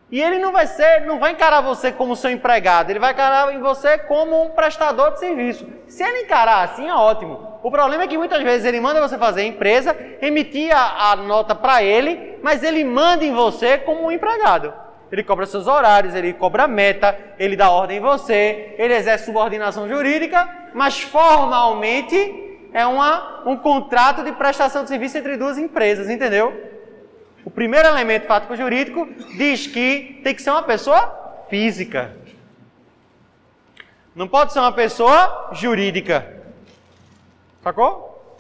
E 0.10 0.22
ele 0.22 0.40
não 0.40 0.54
vai 0.54 0.66
ser, 0.68 1.02
não 1.02 1.20
vai 1.20 1.34
encarar 1.34 1.60
você 1.60 1.92
como 1.92 2.16
seu 2.16 2.32
empregado, 2.32 2.90
ele 2.90 3.00
vai 3.00 3.12
encarar 3.12 3.54
em 3.54 3.60
você 3.60 3.98
como 3.98 4.42
um 4.42 4.52
prestador 4.52 5.12
de 5.12 5.20
serviço. 5.20 5.68
Se 5.86 6.02
ele 6.02 6.22
encarar 6.22 6.64
assim, 6.64 6.88
é 6.88 6.94
ótimo. 6.94 7.60
O 7.62 7.70
problema 7.70 8.04
é 8.04 8.08
que 8.08 8.18
muitas 8.18 8.42
vezes 8.42 8.66
ele 8.66 8.80
manda 8.80 9.06
você 9.06 9.18
fazer 9.18 9.42
a 9.42 9.46
empresa, 9.46 9.96
emitir 10.22 10.74
a, 10.74 11.12
a 11.12 11.16
nota 11.18 11.54
para 11.54 11.84
ele, 11.84 12.40
mas 12.42 12.64
ele 12.64 12.86
manda 12.86 13.26
em 13.26 13.34
você 13.34 13.78
como 13.80 14.06
um 14.06 14.12
empregado. 14.12 14.74
Ele 15.12 15.24
cobra 15.24 15.46
seus 15.46 15.68
horários, 15.68 16.16
ele 16.16 16.34
cobra 16.34 16.68
meta, 16.68 17.18
ele 17.38 17.58
dá 17.58 17.70
ordem 17.70 17.98
em 17.98 18.02
você, 18.02 18.76
ele 18.78 18.94
exerce 18.94 19.26
subordinação 19.26 19.90
jurídica, 19.90 20.50
mas 20.74 21.02
formalmente 21.02 22.70
é 22.74 22.86
uma, 22.86 23.44
um 23.46 23.58
contrato 23.58 24.24
de 24.24 24.32
prestação 24.32 24.84
de 24.84 24.90
serviço 24.90 25.18
entre 25.18 25.36
duas 25.36 25.58
empresas, 25.58 26.10
entendeu? 26.10 26.77
O 27.48 27.50
primeiro 27.50 27.88
elemento 27.88 28.28
fático 28.28 28.58
jurídico 28.58 29.08
diz 29.38 29.68
que 29.68 30.20
tem 30.22 30.36
que 30.36 30.42
ser 30.42 30.50
uma 30.50 30.64
pessoa 30.64 31.46
física. 31.50 32.14
Não 34.14 34.28
pode 34.28 34.52
ser 34.52 34.60
uma 34.60 34.74
pessoa 34.74 35.52
jurídica. 35.54 36.44
Sacou? 37.64 38.38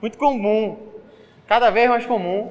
Muito 0.00 0.16
comum, 0.16 0.90
cada 1.46 1.68
vez 1.68 1.90
mais 1.90 2.06
comum. 2.06 2.50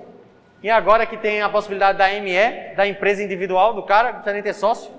E 0.62 0.70
agora 0.70 1.08
que 1.08 1.18
tem 1.18 1.42
a 1.42 1.50
possibilidade 1.50 1.98
da 1.98 2.10
ME, 2.22 2.76
da 2.76 2.86
empresa 2.86 3.24
individual 3.24 3.74
do 3.74 3.82
cara, 3.82 4.10
não 4.10 4.14
precisa 4.18 4.34
nem 4.34 4.44
ter 4.44 4.54
sócio, 4.54 4.92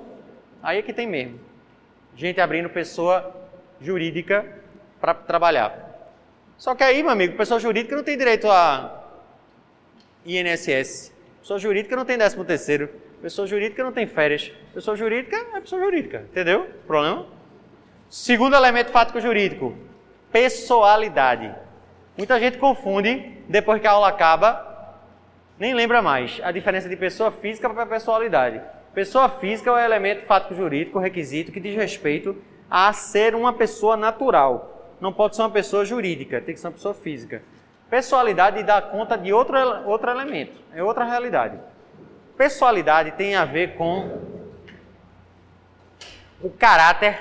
aí 0.60 0.78
é 0.78 0.82
que 0.82 0.92
tem 0.92 1.06
mesmo. 1.06 1.38
Gente 2.16 2.40
abrindo 2.40 2.68
pessoa 2.68 3.32
jurídica 3.80 4.44
para 5.00 5.14
trabalhar. 5.14 5.88
Só 6.59 6.75
que 6.75 6.83
aí, 6.83 7.05
meu 7.05 7.12
amigo, 7.12 7.37
pessoa 7.37 7.61
jurídica 7.61 7.95
não 7.95 8.03
tem 8.03 8.19
direito 8.19 8.50
a 8.50 9.05
INSS. 10.27 11.15
Pessoa 11.41 11.57
jurídica 11.57 11.95
não 11.95 12.05
tem 12.05 12.19
décimo 12.19 12.45
terceiro. 12.45 12.91
Pessoa 13.23 13.47
jurídica 13.47 13.85
não 13.85 13.93
tem 13.93 14.09
férias. 14.09 14.53
Pessoa 14.75 14.97
jurídica 14.97 15.37
é 15.55 15.61
pessoa 15.61 15.81
jurídica. 15.81 16.27
Entendeu? 16.29 16.69
Problema? 16.85 17.27
Segundo 18.11 18.57
elemento 18.57 18.91
fático 18.91 19.21
jurídico, 19.21 19.79
pessoalidade. 20.33 21.55
Muita 22.17 22.41
gente 22.41 22.59
confunde, 22.59 23.38
depois 23.49 23.81
que 23.81 23.87
a 23.87 23.93
aula 23.93 24.09
acaba, 24.09 24.97
nem 25.61 25.75
lembra 25.75 26.03
mais 26.03 26.41
a 26.43 26.50
diferença 26.50 26.88
de 26.88 26.97
pessoa 26.97 27.31
física 27.31 27.71
para 27.71 27.87
pessoalidade. 27.87 28.61
Pessoa 28.93 29.29
física 29.29 29.71
é 29.71 29.73
o 29.75 29.79
elemento 29.79 30.27
fático 30.27 30.57
jurídico, 30.57 30.99
requisito 30.99 31.53
que 31.53 31.61
diz 31.61 31.77
respeito 31.77 32.37
a 32.69 32.93
ser 32.93 33.37
uma 33.37 33.53
pessoa 33.53 33.97
natural 33.97 34.77
não 35.00 35.12
pode 35.12 35.37
ser 35.37 35.43
uma 35.43 35.50
pessoa 35.50 35.85
jurídica, 35.85 36.40
tem 36.40 36.55
que 36.55 36.61
ser 36.61 36.67
uma 36.67 36.73
pessoa 36.73 36.95
física. 36.95 37.43
Pessoalidade 37.90 38.62
dá 38.62 38.83
conta 38.83 39.17
de 39.17 39.33
outro, 39.33 39.57
outro 39.87 40.11
elemento, 40.11 40.61
é 40.75 40.83
outra 40.83 41.05
realidade. 41.05 41.59
Pessoalidade 42.37 43.12
tem 43.12 43.35
a 43.35 43.45
ver 43.45 43.76
com 43.76 44.21
o 46.40 46.50
caráter 46.50 47.19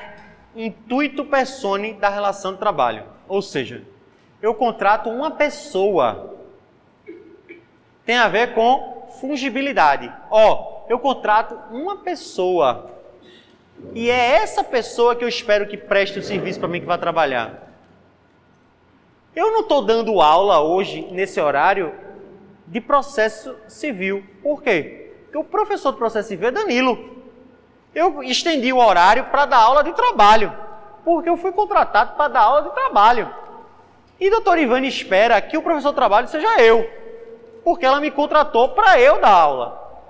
intuito 0.56 1.26
persone 1.26 1.94
da 1.94 2.10
relação 2.10 2.54
de 2.54 2.60
trabalho. 2.60 3.04
Ou 3.28 3.42
seja, 3.42 3.84
eu 4.42 4.54
contrato 4.54 5.10
uma 5.10 5.32
pessoa. 5.32 6.36
Tem 8.06 8.18
a 8.18 8.28
ver 8.28 8.54
com 8.54 9.08
fungibilidade. 9.20 10.12
Ó, 10.30 10.86
eu 10.90 11.00
contrato 11.00 11.58
uma 11.72 11.98
pessoa. 11.98 12.92
E 13.94 14.10
é 14.10 14.36
essa 14.36 14.64
pessoa 14.64 15.16
que 15.16 15.24
eu 15.24 15.28
espero 15.28 15.68
que 15.68 15.78
preste 15.78 16.20
o 16.20 16.24
serviço 16.24 16.60
para 16.60 16.68
mim 16.68 16.80
que 16.80 16.86
vai 16.86 16.98
trabalhar. 16.98 17.67
Eu 19.38 19.52
não 19.52 19.60
estou 19.60 19.84
dando 19.84 20.20
aula 20.20 20.62
hoje, 20.62 21.08
nesse 21.12 21.40
horário, 21.40 21.94
de 22.66 22.82
processo 22.82 23.56
civil. 23.68 24.26
Por 24.42 24.64
quê? 24.64 25.12
Porque 25.26 25.38
o 25.38 25.44
professor 25.44 25.92
de 25.92 26.00
processo 26.00 26.30
civil 26.30 26.48
é 26.48 26.52
Danilo. 26.52 26.98
Eu 27.94 28.24
estendi 28.24 28.74
o 28.74 28.80
horário 28.80 29.26
para 29.26 29.46
dar 29.46 29.60
aula 29.60 29.84
de 29.84 29.94
trabalho, 29.94 30.52
porque 31.06 31.30
eu 31.30 31.38
fui 31.38 31.52
contratado 31.52 32.16
para 32.16 32.30
dar 32.30 32.40
aula 32.40 32.64
de 32.64 32.72
trabalho. 32.72 33.32
E 34.20 34.28
doutor 34.32 34.58
Ivane 34.58 34.88
espera 34.88 35.40
que 35.40 35.56
o 35.56 35.62
professor 35.62 35.90
de 35.90 35.98
trabalho 35.98 36.28
seja 36.28 36.60
eu, 36.60 36.90
porque 37.64 37.86
ela 37.86 38.00
me 38.00 38.10
contratou 38.10 38.70
para 38.70 39.00
eu 39.00 39.22
dar 39.22 39.30
aula. 39.30 40.02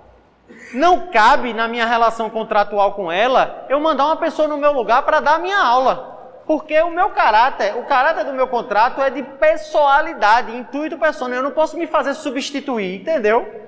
Não 0.73 1.07
cabe 1.07 1.53
na 1.53 1.67
minha 1.67 1.85
relação 1.85 2.29
contratual 2.29 2.93
com 2.93 3.11
ela 3.11 3.65
eu 3.67 3.77
mandar 3.81 4.05
uma 4.05 4.15
pessoa 4.15 4.47
no 4.47 4.55
meu 4.55 4.71
lugar 4.71 5.03
para 5.03 5.19
dar 5.19 5.35
a 5.35 5.39
minha 5.39 5.59
aula. 5.59 6.16
Porque 6.47 6.79
o 6.79 6.89
meu 6.89 7.09
caráter, 7.09 7.75
o 7.75 7.83
caráter 7.83 8.23
do 8.23 8.31
meu 8.31 8.47
contrato 8.47 9.01
é 9.01 9.09
de 9.09 9.21
pessoalidade, 9.21 10.55
intuito 10.55 10.97
pessoal. 10.97 11.29
Eu 11.29 11.43
não 11.43 11.51
posso 11.51 11.77
me 11.77 11.85
fazer 11.85 12.13
substituir, 12.13 13.01
entendeu? 13.01 13.67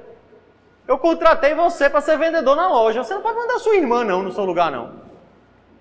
Eu 0.87 0.97
contratei 0.97 1.53
você 1.53 1.89
para 1.89 1.99
ser 1.99 2.17
vendedor 2.17 2.55
na 2.55 2.69
loja. 2.69 3.03
Você 3.03 3.13
não 3.13 3.21
pode 3.21 3.37
mandar 3.37 3.59
sua 3.59 3.75
irmã 3.75 4.05
não 4.05 4.23
no 4.23 4.31
seu 4.31 4.45
lugar 4.45 4.71
não. 4.71 4.93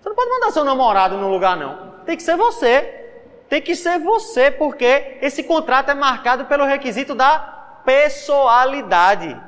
Você 0.00 0.08
não 0.08 0.16
pode 0.16 0.28
mandar 0.28 0.50
seu 0.50 0.64
namorado 0.64 1.16
no 1.16 1.30
lugar 1.30 1.56
não. 1.56 1.94
Tem 2.04 2.16
que 2.16 2.22
ser 2.22 2.36
você. 2.36 2.82
Tem 3.48 3.62
que 3.62 3.76
ser 3.76 4.00
você, 4.00 4.50
porque 4.50 5.18
esse 5.22 5.44
contrato 5.44 5.90
é 5.90 5.94
marcado 5.94 6.46
pelo 6.46 6.64
requisito 6.64 7.14
da 7.14 7.38
pessoalidade. 7.84 9.40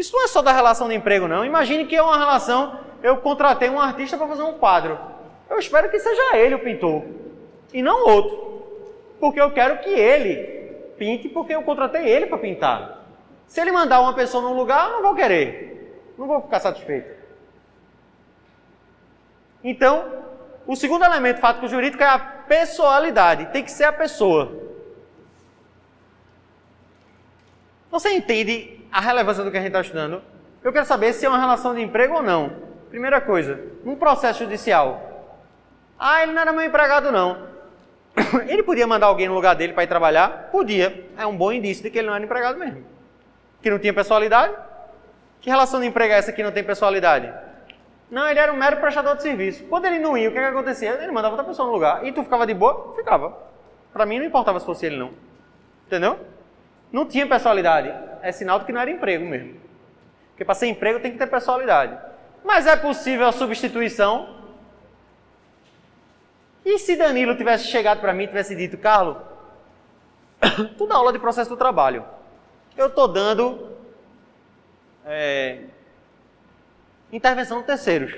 Isso 0.00 0.16
não 0.16 0.24
é 0.24 0.28
só 0.28 0.40
da 0.40 0.50
relação 0.50 0.88
de 0.88 0.94
emprego, 0.94 1.28
não. 1.28 1.44
Imagine 1.44 1.84
que 1.84 1.94
é 1.94 2.00
uma 2.00 2.16
relação, 2.16 2.80
eu 3.02 3.18
contratei 3.18 3.68
um 3.68 3.78
artista 3.78 4.16
para 4.16 4.26
fazer 4.28 4.42
um 4.42 4.54
quadro. 4.54 4.98
Eu 5.50 5.58
espero 5.58 5.90
que 5.90 5.98
seja 5.98 6.38
ele 6.38 6.54
o 6.54 6.58
pintor, 6.58 7.04
e 7.70 7.82
não 7.82 8.08
outro. 8.08 8.64
Porque 9.20 9.38
eu 9.38 9.50
quero 9.50 9.80
que 9.80 9.90
ele 9.90 10.36
pinte, 10.96 11.28
porque 11.28 11.54
eu 11.54 11.62
contratei 11.62 12.08
ele 12.08 12.24
para 12.24 12.38
pintar. 12.38 13.04
Se 13.46 13.60
ele 13.60 13.72
mandar 13.72 14.00
uma 14.00 14.14
pessoa 14.14 14.42
num 14.42 14.56
lugar, 14.56 14.86
eu 14.88 14.92
não 14.94 15.02
vou 15.02 15.14
querer. 15.14 16.02
Não 16.16 16.26
vou 16.26 16.40
ficar 16.40 16.60
satisfeito. 16.60 17.20
Então, 19.62 20.24
o 20.66 20.76
segundo 20.76 21.04
elemento 21.04 21.40
fático 21.40 21.68
jurídico 21.68 22.02
é 22.02 22.06
a 22.06 22.18
pessoalidade. 22.18 23.52
Tem 23.52 23.62
que 23.62 23.70
ser 23.70 23.84
a 23.84 23.92
pessoa. 23.92 24.50
Você 27.90 28.08
entende 28.14 28.79
a 28.92 29.00
relevância 29.00 29.44
do 29.44 29.50
que 29.50 29.56
a 29.56 29.60
gente 29.60 29.68
está 29.68 29.80
estudando, 29.80 30.22
eu 30.62 30.72
quero 30.72 30.84
saber 30.86 31.12
se 31.12 31.24
é 31.24 31.28
uma 31.28 31.38
relação 31.38 31.74
de 31.74 31.80
emprego 31.80 32.14
ou 32.14 32.22
não. 32.22 32.52
Primeira 32.88 33.20
coisa, 33.20 33.60
um 33.84 33.94
processo 33.94 34.40
judicial. 34.40 35.32
Ah, 35.98 36.22
ele 36.22 36.32
não 36.32 36.42
era 36.42 36.52
meu 36.52 36.62
empregado, 36.62 37.12
não. 37.12 37.50
Ele 38.48 38.62
podia 38.62 38.86
mandar 38.86 39.06
alguém 39.06 39.28
no 39.28 39.34
lugar 39.34 39.54
dele 39.54 39.72
para 39.72 39.84
ir 39.84 39.86
trabalhar? 39.86 40.48
Podia. 40.50 41.06
É 41.16 41.24
um 41.24 41.36
bom 41.36 41.52
indício 41.52 41.82
de 41.82 41.90
que 41.90 41.98
ele 41.98 42.08
não 42.08 42.14
era 42.14 42.24
empregado 42.24 42.58
mesmo. 42.58 42.84
Que 43.62 43.70
não 43.70 43.78
tinha 43.78 43.92
personalidade? 43.92 44.52
Que 45.40 45.48
relação 45.48 45.80
de 45.80 45.86
emprego 45.86 46.12
é 46.12 46.18
essa 46.18 46.32
que 46.32 46.42
não 46.42 46.50
tem 46.50 46.64
personalidade? 46.64 47.32
Não, 48.10 48.28
ele 48.28 48.40
era 48.40 48.52
um 48.52 48.56
mero 48.56 48.78
prestador 48.78 49.16
de 49.16 49.22
serviço. 49.22 49.64
Quando 49.64 49.84
ele 49.84 50.00
não 50.00 50.18
ia, 50.18 50.28
o 50.28 50.32
que, 50.32 50.38
que 50.38 50.44
acontecia? 50.44 50.98
Ele 51.00 51.12
mandava 51.12 51.34
outra 51.34 51.46
pessoa 51.46 51.68
no 51.68 51.72
lugar. 51.72 52.04
E 52.04 52.12
tu 52.12 52.24
ficava 52.24 52.46
de 52.46 52.54
boa? 52.54 52.92
Ficava. 52.96 53.36
Para 53.92 54.04
mim 54.04 54.18
não 54.18 54.26
importava 54.26 54.58
se 54.58 54.66
fosse 54.66 54.86
ele 54.86 54.96
não. 54.96 55.12
Entendeu? 55.86 56.18
Não 56.92 57.06
tinha 57.06 57.26
personalidade. 57.26 57.92
É 58.22 58.32
sinal 58.32 58.58
de 58.58 58.64
que 58.64 58.72
não 58.72 58.80
era 58.80 58.90
emprego 58.90 59.24
mesmo. 59.24 59.60
Porque 60.30 60.44
para 60.44 60.54
ser 60.54 60.66
emprego 60.66 61.00
tem 61.00 61.12
que 61.12 61.18
ter 61.18 61.26
personalidade. 61.26 61.96
Mas 62.44 62.66
é 62.66 62.76
possível 62.76 63.26
a 63.26 63.32
substituição? 63.32 64.40
E 66.64 66.78
se 66.78 66.96
Danilo 66.96 67.36
tivesse 67.36 67.66
chegado 67.68 68.00
para 68.00 68.12
mim 68.12 68.24
e 68.24 68.28
tivesse 68.28 68.54
dito, 68.54 68.76
Carlos, 68.78 69.16
tu 70.76 70.86
dá 70.86 70.96
aula 70.96 71.12
de 71.12 71.18
processo 71.18 71.50
do 71.50 71.56
trabalho. 71.56 72.04
Eu 72.76 72.86
estou 72.86 73.08
dando 73.08 73.70
é, 75.04 75.64
intervenção 77.12 77.60
de 77.60 77.66
terceiros. 77.66 78.14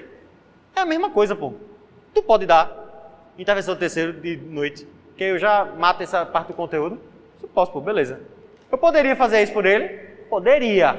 É 0.75 0.81
a 0.81 0.85
mesma 0.85 1.11
coisa, 1.11 1.35
pô. 1.35 1.55
Tu 2.15 2.23
pode 2.23 2.47
dar 2.47 2.71
intervenção 3.39 3.75
de 3.75 3.81
terceiro 3.81 4.13
de 4.13 4.37
noite, 4.37 4.87
que 5.17 5.25
eu 5.25 5.39
já 5.39 5.65
mato 5.65 6.03
essa 6.03 6.25
parte 6.27 6.49
do 6.49 6.55
conteúdo. 6.55 7.01
Eu 7.43 7.49
posso, 7.49 7.73
pô, 7.73 7.81
beleza. 7.81 8.21
Eu 8.73 8.79
poderia 8.79 9.15
fazer 9.15 9.43
isso 9.43 9.53
por 9.53 9.67
ele? 9.67 9.89
Poderia. 10.31 10.99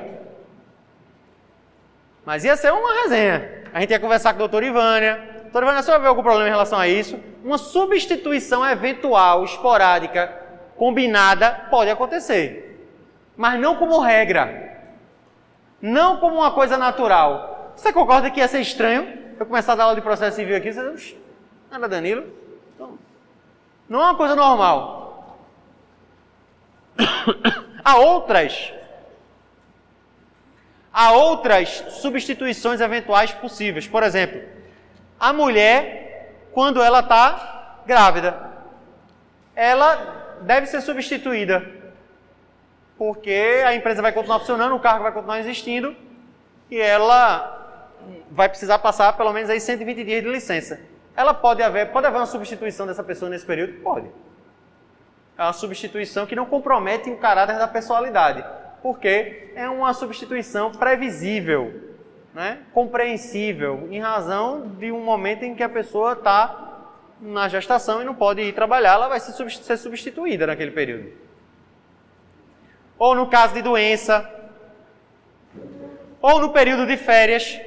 Mas 2.24 2.46
ia 2.46 2.56
ser 2.56 2.72
uma 2.72 3.02
resenha. 3.02 3.64
A 3.74 3.82
gente 3.82 3.90
ia 3.90 4.00
conversar 4.00 4.32
com 4.32 4.36
a 4.36 4.40
doutora 4.40 4.66
Ivânia. 4.66 5.42
Doutora 5.42 5.66
Ivânia, 5.66 5.82
você 5.82 5.90
vai 5.90 6.00
ver 6.00 6.08
algum 6.08 6.22
problema 6.22 6.48
em 6.48 6.52
relação 6.52 6.78
a 6.78 6.88
isso? 6.88 7.20
Uma 7.44 7.58
substituição 7.58 8.64
eventual, 8.64 9.44
esporádica, 9.44 10.32
combinada, 10.78 11.68
pode 11.72 11.90
acontecer. 11.90 12.88
Mas 13.36 13.60
não 13.60 13.76
como 13.76 14.00
regra. 14.00 14.80
Não 15.82 16.18
como 16.18 16.36
uma 16.36 16.52
coisa 16.52 16.78
natural. 16.78 17.74
Você 17.76 17.92
concorda 17.92 18.30
que 18.30 18.40
ia 18.40 18.48
ser 18.48 18.62
estranho 18.62 19.24
eu 19.40 19.46
começar 19.48 19.74
a 19.74 19.76
dar 19.76 19.84
aula 19.86 19.96
de 19.96 20.02
processo 20.02 20.36
civil 20.36 20.56
aqui? 20.56 20.72
Você, 20.72 21.18
nada, 21.72 21.90
Danilo. 21.90 22.24
Então, 22.76 23.00
não 23.90 24.00
é 24.00 24.04
uma 24.04 24.16
coisa 24.16 24.36
normal. 24.36 25.40
Há 27.84 27.98
outras 27.98 28.74
há 30.94 31.12
outras 31.12 31.84
substituições 31.90 32.80
eventuais 32.80 33.32
possíveis. 33.32 33.88
Por 33.88 34.04
exemplo, 34.04 34.42
a 35.20 35.34
mulher, 35.34 36.36
quando 36.52 36.82
ela 36.82 37.00
está 37.00 37.82
grávida, 37.86 38.52
ela 39.56 40.38
deve 40.42 40.68
ser 40.68 40.82
substituída, 40.82 41.68
porque 42.98 43.64
a 43.66 43.74
empresa 43.74 44.02
vai 44.02 44.12
continuar 44.12 44.40
funcionando, 44.40 44.76
o 44.76 44.80
cargo 44.80 45.04
vai 45.04 45.12
continuar 45.12 45.40
existindo 45.40 45.96
e 46.70 46.80
ela 46.80 47.90
vai 48.30 48.48
precisar 48.48 48.78
passar 48.80 49.14
pelo 49.14 49.34
menos 49.34 49.50
aí 49.50 49.60
120 49.60 50.04
dias 50.04 50.24
de 50.24 50.30
licença. 50.30 50.80
Ela 51.16 51.34
pode 51.34 51.64
haver, 51.64 51.92
pode 51.92 52.06
haver 52.06 52.18
uma 52.18 52.26
substituição 52.26 52.86
dessa 52.86 53.04
pessoa 53.04 53.30
nesse 53.30 53.46
período? 53.46 53.82
Pode 53.82 54.10
é 55.38 55.44
uma 55.44 55.54
substituição 55.54 56.26
que 56.26 56.36
não 56.36 56.46
compromete 56.46 57.10
o 57.10 57.18
caráter 57.18 57.58
da 57.58 57.68
personalidade, 57.68 58.44
porque 58.82 59.52
é 59.56 59.68
uma 59.70 59.94
substituição 59.94 60.72
previsível, 60.72 61.94
né? 62.34 62.60
compreensível, 62.74 63.88
em 63.90 64.00
razão 64.00 64.68
de 64.78 64.92
um 64.92 65.02
momento 65.02 65.44
em 65.44 65.56
que 65.56 65.64
a 65.64 65.70
pessoa 65.70 66.14
está 66.14 66.64
na 67.20 67.48
gestação 67.48 68.02
e 68.02 68.06
não 68.06 68.14
pode 68.14 68.42
ir 68.42 68.54
trabalhar, 68.54 68.94
ela 68.94 69.08
vai 69.08 69.20
ser 69.20 69.78
substituída 69.78 70.46
naquele 70.46 70.72
período. 70.72 71.12
Ou 73.00 73.16
no 73.16 73.28
caso 73.28 73.54
de 73.54 73.62
doença, 73.62 74.30
ou 76.22 76.40
no 76.40 76.50
período 76.50 76.86
de 76.86 76.98
férias, 76.98 77.60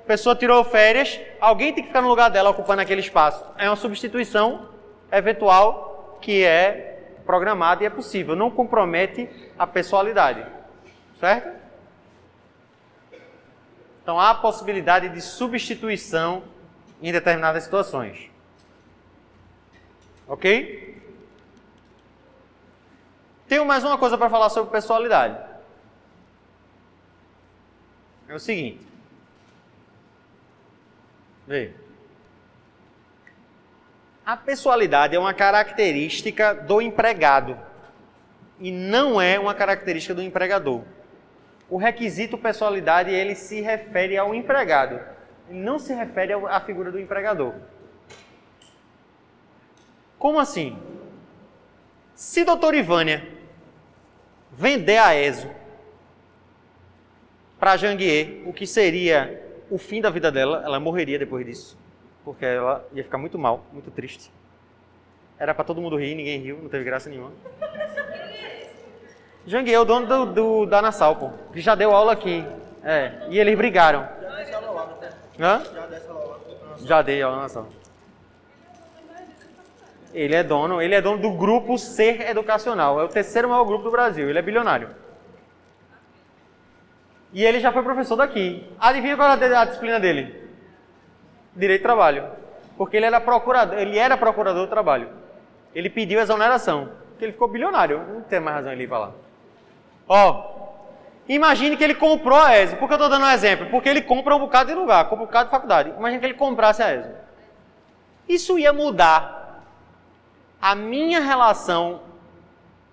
a 0.00 0.06
pessoa 0.06 0.34
tirou 0.34 0.64
férias, 0.64 1.20
alguém 1.40 1.72
tem 1.72 1.82
que 1.82 1.88
ficar 1.88 2.02
no 2.02 2.08
lugar 2.08 2.30
dela 2.30 2.50
ocupando 2.50 2.82
aquele 2.82 3.00
espaço. 3.00 3.44
É 3.56 3.68
uma 3.68 3.76
substituição 3.76 4.68
eventual 5.10 6.18
que 6.20 6.42
é 6.42 7.01
programado 7.24 7.82
e 7.82 7.86
é 7.86 7.90
possível, 7.90 8.36
não 8.36 8.50
compromete 8.50 9.28
a 9.58 9.66
pessoalidade. 9.66 10.46
Certo? 11.18 11.62
Então 14.02 14.18
há 14.18 14.30
a 14.30 14.34
possibilidade 14.34 15.08
de 15.08 15.20
substituição 15.20 16.42
em 17.00 17.12
determinadas 17.12 17.64
situações. 17.64 18.30
Ok? 20.26 21.00
Tenho 23.46 23.64
mais 23.64 23.84
uma 23.84 23.98
coisa 23.98 24.16
para 24.16 24.30
falar 24.30 24.48
sobre 24.50 24.70
pessoalidade. 24.70 25.38
É 28.28 28.34
o 28.34 28.38
seguinte. 28.38 28.86
Veja. 31.46 31.81
A 34.24 34.36
pessoalidade 34.36 35.16
é 35.16 35.18
uma 35.18 35.34
característica 35.34 36.54
do 36.54 36.80
empregado 36.80 37.58
e 38.60 38.70
não 38.70 39.20
é 39.20 39.36
uma 39.38 39.52
característica 39.52 40.14
do 40.14 40.22
empregador. 40.22 40.82
O 41.68 41.76
requisito 41.76 42.38
pessoalidade 42.38 43.10
ele 43.10 43.34
se 43.34 43.60
refere 43.60 44.16
ao 44.16 44.32
empregado, 44.32 45.00
não 45.50 45.76
se 45.76 45.92
refere 45.92 46.32
à 46.34 46.60
figura 46.60 46.92
do 46.92 47.00
empregador. 47.00 47.54
Como 50.20 50.38
assim? 50.38 50.78
Se 52.14 52.44
doutora 52.44 52.76
Ivânia 52.76 53.26
vender 54.52 54.98
a 54.98 55.16
ESO 55.16 55.50
para 57.58 57.76
Janguier, 57.76 58.42
o 58.46 58.52
que 58.52 58.68
seria 58.68 59.42
o 59.68 59.78
fim 59.78 60.00
da 60.00 60.10
vida 60.10 60.30
dela, 60.30 60.62
ela 60.64 60.78
morreria 60.78 61.18
depois 61.18 61.44
disso 61.44 61.81
porque 62.24 62.44
ela 62.44 62.84
ia 62.92 63.02
ficar 63.02 63.18
muito 63.18 63.38
mal, 63.38 63.64
muito 63.72 63.90
triste. 63.90 64.32
Era 65.38 65.54
para 65.54 65.64
todo 65.64 65.80
mundo 65.80 65.96
rir, 65.96 66.14
ninguém 66.14 66.40
riu, 66.40 66.58
não 66.62 66.68
teve 66.68 66.84
graça 66.84 67.10
nenhuma. 67.10 67.32
Jangue 69.46 69.74
é 69.74 69.80
o 69.80 69.84
dono 69.84 70.06
do, 70.06 70.26
do, 70.26 70.66
da 70.66 70.80
Nassau, 70.80 71.16
pô. 71.16 71.30
Ele 71.50 71.60
já 71.60 71.74
deu 71.74 71.90
aula 71.92 72.12
aqui. 72.12 72.46
É, 72.84 73.26
e 73.28 73.38
eles 73.38 73.56
brigaram. 73.56 74.08
Hã? 75.40 75.62
Já 76.84 77.02
dei 77.02 77.22
aula 77.22 77.36
na 77.36 77.42
Nassau. 77.42 77.68
Ele 80.14 80.34
é 80.34 80.44
dono, 80.44 80.80
ele 80.80 80.94
é 80.94 81.00
dono 81.00 81.18
do 81.18 81.32
grupo 81.32 81.78
Ser 81.78 82.20
Educacional. 82.28 83.00
É 83.00 83.04
o 83.04 83.08
terceiro 83.08 83.48
maior 83.48 83.64
grupo 83.64 83.84
do 83.84 83.90
Brasil. 83.90 84.28
Ele 84.28 84.38
é 84.38 84.42
bilionário. 84.42 84.90
E 87.32 87.44
ele 87.44 87.60
já 87.60 87.72
foi 87.72 87.82
professor 87.82 88.14
daqui. 88.14 88.68
Adivinha 88.78 89.16
qual 89.16 89.28
é 89.28 89.56
a 89.56 89.64
disciplina 89.64 89.98
dele? 89.98 90.41
Direito 91.54 91.82
do 91.82 91.84
trabalho. 91.84 92.26
Porque 92.76 92.96
ele 92.96 93.06
era 93.06 93.20
procurador, 93.20 93.78
ele 93.78 93.98
era 93.98 94.16
procurador 94.16 94.66
do 94.66 94.70
trabalho. 94.70 95.08
Ele 95.74 95.88
pediu 95.88 96.20
exoneração, 96.20 96.90
porque 97.10 97.24
ele 97.24 97.32
ficou 97.32 97.48
bilionário. 97.48 98.02
Não 98.12 98.22
tem 98.22 98.40
mais 98.40 98.56
razão 98.56 98.72
ele 98.72 98.84
ir 98.84 98.88
para 98.88 98.98
lá. 98.98 99.12
Ó, 100.08 100.44
imagine 101.28 101.76
que 101.76 101.84
ele 101.84 101.94
comprou 101.94 102.38
a 102.38 102.56
ESO. 102.58 102.76
Por 102.76 102.88
que 102.88 102.94
eu 102.94 102.96
estou 102.96 103.08
dando 103.08 103.24
um 103.24 103.30
exemplo? 103.30 103.66
Porque 103.70 103.88
ele 103.88 104.02
compra 104.02 104.34
um 104.34 104.40
bocado 104.40 104.70
de 104.70 104.74
lugar, 104.74 105.04
compra 105.08 105.24
um 105.24 105.26
bocado 105.26 105.44
de 105.46 105.50
faculdade. 105.50 105.90
Imagine 105.90 106.20
que 106.20 106.26
ele 106.26 106.34
comprasse 106.34 106.82
a 106.82 106.94
ESO. 106.94 107.10
Isso 108.28 108.58
ia 108.58 108.72
mudar 108.72 109.62
a 110.60 110.74
minha 110.74 111.20
relação 111.20 112.02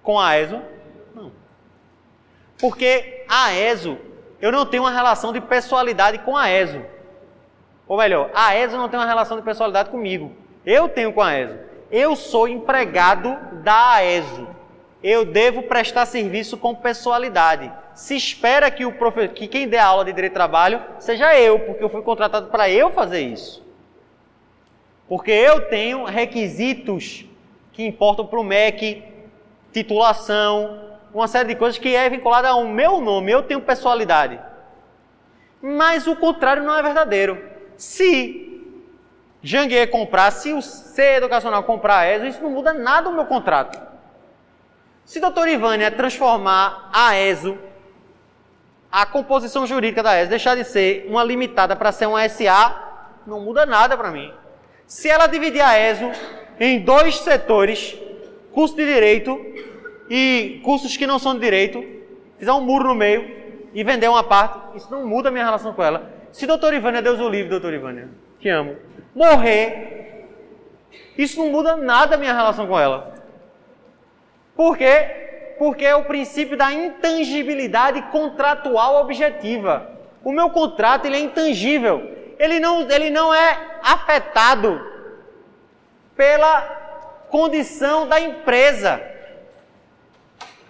com 0.01 0.19
a 0.19 0.37
ESO? 0.39 0.61
Não. 1.13 1.31
Porque 2.59 3.25
a 3.27 3.53
ESO, 3.53 3.97
eu 4.41 4.51
não 4.51 4.65
tenho 4.65 4.83
uma 4.83 4.91
relação 4.91 5.31
de 5.31 5.39
pessoalidade 5.39 6.19
com 6.19 6.35
a 6.35 6.49
ESO. 6.49 6.81
Ou 7.89 7.97
melhor, 7.97 8.29
a 8.35 8.55
ESO 8.55 8.77
não 8.77 8.87
tem 8.87 8.99
uma 8.99 9.05
relação 9.07 9.35
de 9.35 9.43
pessoalidade 9.43 9.89
comigo. 9.89 10.31
Eu 10.63 10.87
tenho 10.87 11.11
com 11.11 11.23
a 11.23 11.35
ESO. 11.35 11.57
Eu 11.91 12.15
sou 12.15 12.47
empregado 12.47 13.35
da 13.63 14.05
ESO. 14.05 14.47
Eu 15.01 15.25
devo 15.25 15.63
prestar 15.63 16.05
serviço 16.05 16.55
com 16.55 16.75
pessoalidade. 16.75 17.71
Se 17.95 18.15
espera 18.15 18.69
que, 18.69 18.85
o 18.85 18.93
que 19.33 19.47
quem 19.47 19.67
dê 19.67 19.79
aula 19.79 20.05
de 20.05 20.13
direito 20.13 20.33
de 20.33 20.35
trabalho 20.35 20.83
seja 20.99 21.35
eu, 21.35 21.61
porque 21.61 21.83
eu 21.83 21.89
fui 21.89 22.03
contratado 22.03 22.47
para 22.49 22.69
eu 22.69 22.91
fazer 22.91 23.21
isso. 23.21 23.65
Porque 25.07 25.31
eu 25.31 25.67
tenho 25.67 26.03
requisitos 26.03 27.25
que 27.73 27.83
importam 27.83 28.27
para 28.27 28.39
o 28.39 28.43
MEC, 28.43 29.03
titulação, 29.73 30.79
uma 31.11 31.27
série 31.27 31.49
de 31.49 31.55
coisas 31.55 31.79
que 31.79 31.95
é 31.95 32.07
vinculada 32.07 32.49
ao 32.49 32.65
meu 32.65 33.01
nome. 33.01 33.31
Eu 33.31 33.41
tenho 33.41 33.61
pessoalidade. 33.61 34.39
Mas 35.59 36.05
o 36.05 36.15
contrário 36.15 36.61
não 36.61 36.77
é 36.77 36.83
verdadeiro. 36.83 37.57
Se 37.79 38.61
Janguier 39.41 39.89
comprar, 39.89 40.31
se 40.31 40.51
o 40.51 40.61
C 40.61 41.15
Educacional 41.15 41.63
comprar 41.63 41.99
a 41.99 42.13
ESO, 42.13 42.25
isso 42.25 42.43
não 42.43 42.49
muda 42.49 42.73
nada 42.73 43.09
no 43.09 43.15
meu 43.15 43.25
contrato. 43.25 43.79
Se 45.05 45.21
doutor 45.21 45.47
Ivânia 45.47 45.89
transformar 45.89 46.89
a 46.93 47.17
ESO, 47.17 47.57
a 48.91 49.05
composição 49.05 49.65
jurídica 49.65 50.03
da 50.03 50.19
ESO, 50.19 50.29
deixar 50.29 50.57
de 50.57 50.65
ser 50.65 51.05
uma 51.07 51.23
limitada 51.23 51.73
para 51.73 51.93
ser 51.93 52.05
uma 52.07 52.27
SA, 52.27 53.21
não 53.25 53.39
muda 53.39 53.65
nada 53.65 53.95
para 53.95 54.11
mim. 54.11 54.29
Se 54.85 55.07
ela 55.07 55.27
dividir 55.27 55.61
a 55.61 55.79
ESO 55.79 56.11
em 56.59 56.81
dois 56.81 57.19
setores, 57.19 57.97
curso 58.51 58.75
de 58.75 58.85
direito 58.85 59.39
e 60.09 60.59
cursos 60.65 60.97
que 60.97 61.07
não 61.07 61.17
são 61.17 61.33
de 61.33 61.39
direito, 61.39 61.81
fizer 62.37 62.51
um 62.51 62.59
muro 62.59 62.89
no 62.89 62.95
meio 62.95 63.25
e 63.73 63.85
vender 63.85 64.09
uma 64.09 64.23
parte, 64.23 64.75
isso 64.75 64.91
não 64.91 65.07
muda 65.07 65.29
a 65.29 65.31
minha 65.31 65.45
relação 65.45 65.71
com 65.71 65.81
ela. 65.81 66.18
Se 66.31 66.45
doutor 66.45 66.73
Ivânia, 66.73 67.01
Deus 67.01 67.19
o 67.19 67.29
livre, 67.29 67.49
doutor 67.49 67.73
Ivânia, 67.73 68.07
te 68.39 68.49
amo, 68.49 68.77
morrer, 69.15 70.25
isso 71.17 71.39
não 71.39 71.51
muda 71.51 71.75
nada 71.75 72.15
a 72.15 72.17
minha 72.17 72.33
relação 72.33 72.67
com 72.67 72.79
ela. 72.79 73.13
Por 74.55 74.77
quê? 74.77 75.55
Porque 75.57 75.85
é 75.85 75.95
o 75.95 76.05
princípio 76.05 76.57
da 76.57 76.71
intangibilidade 76.71 78.01
contratual 78.03 79.01
objetiva. 79.01 79.91
O 80.23 80.31
meu 80.31 80.49
contrato 80.49 81.05
ele 81.05 81.17
é 81.17 81.19
intangível. 81.19 82.15
Ele 82.37 82.59
não, 82.59 82.89
ele 82.89 83.09
não 83.09 83.33
é 83.33 83.79
afetado 83.83 84.81
pela 86.15 86.61
condição 87.29 88.07
da 88.07 88.19
empresa. 88.19 89.01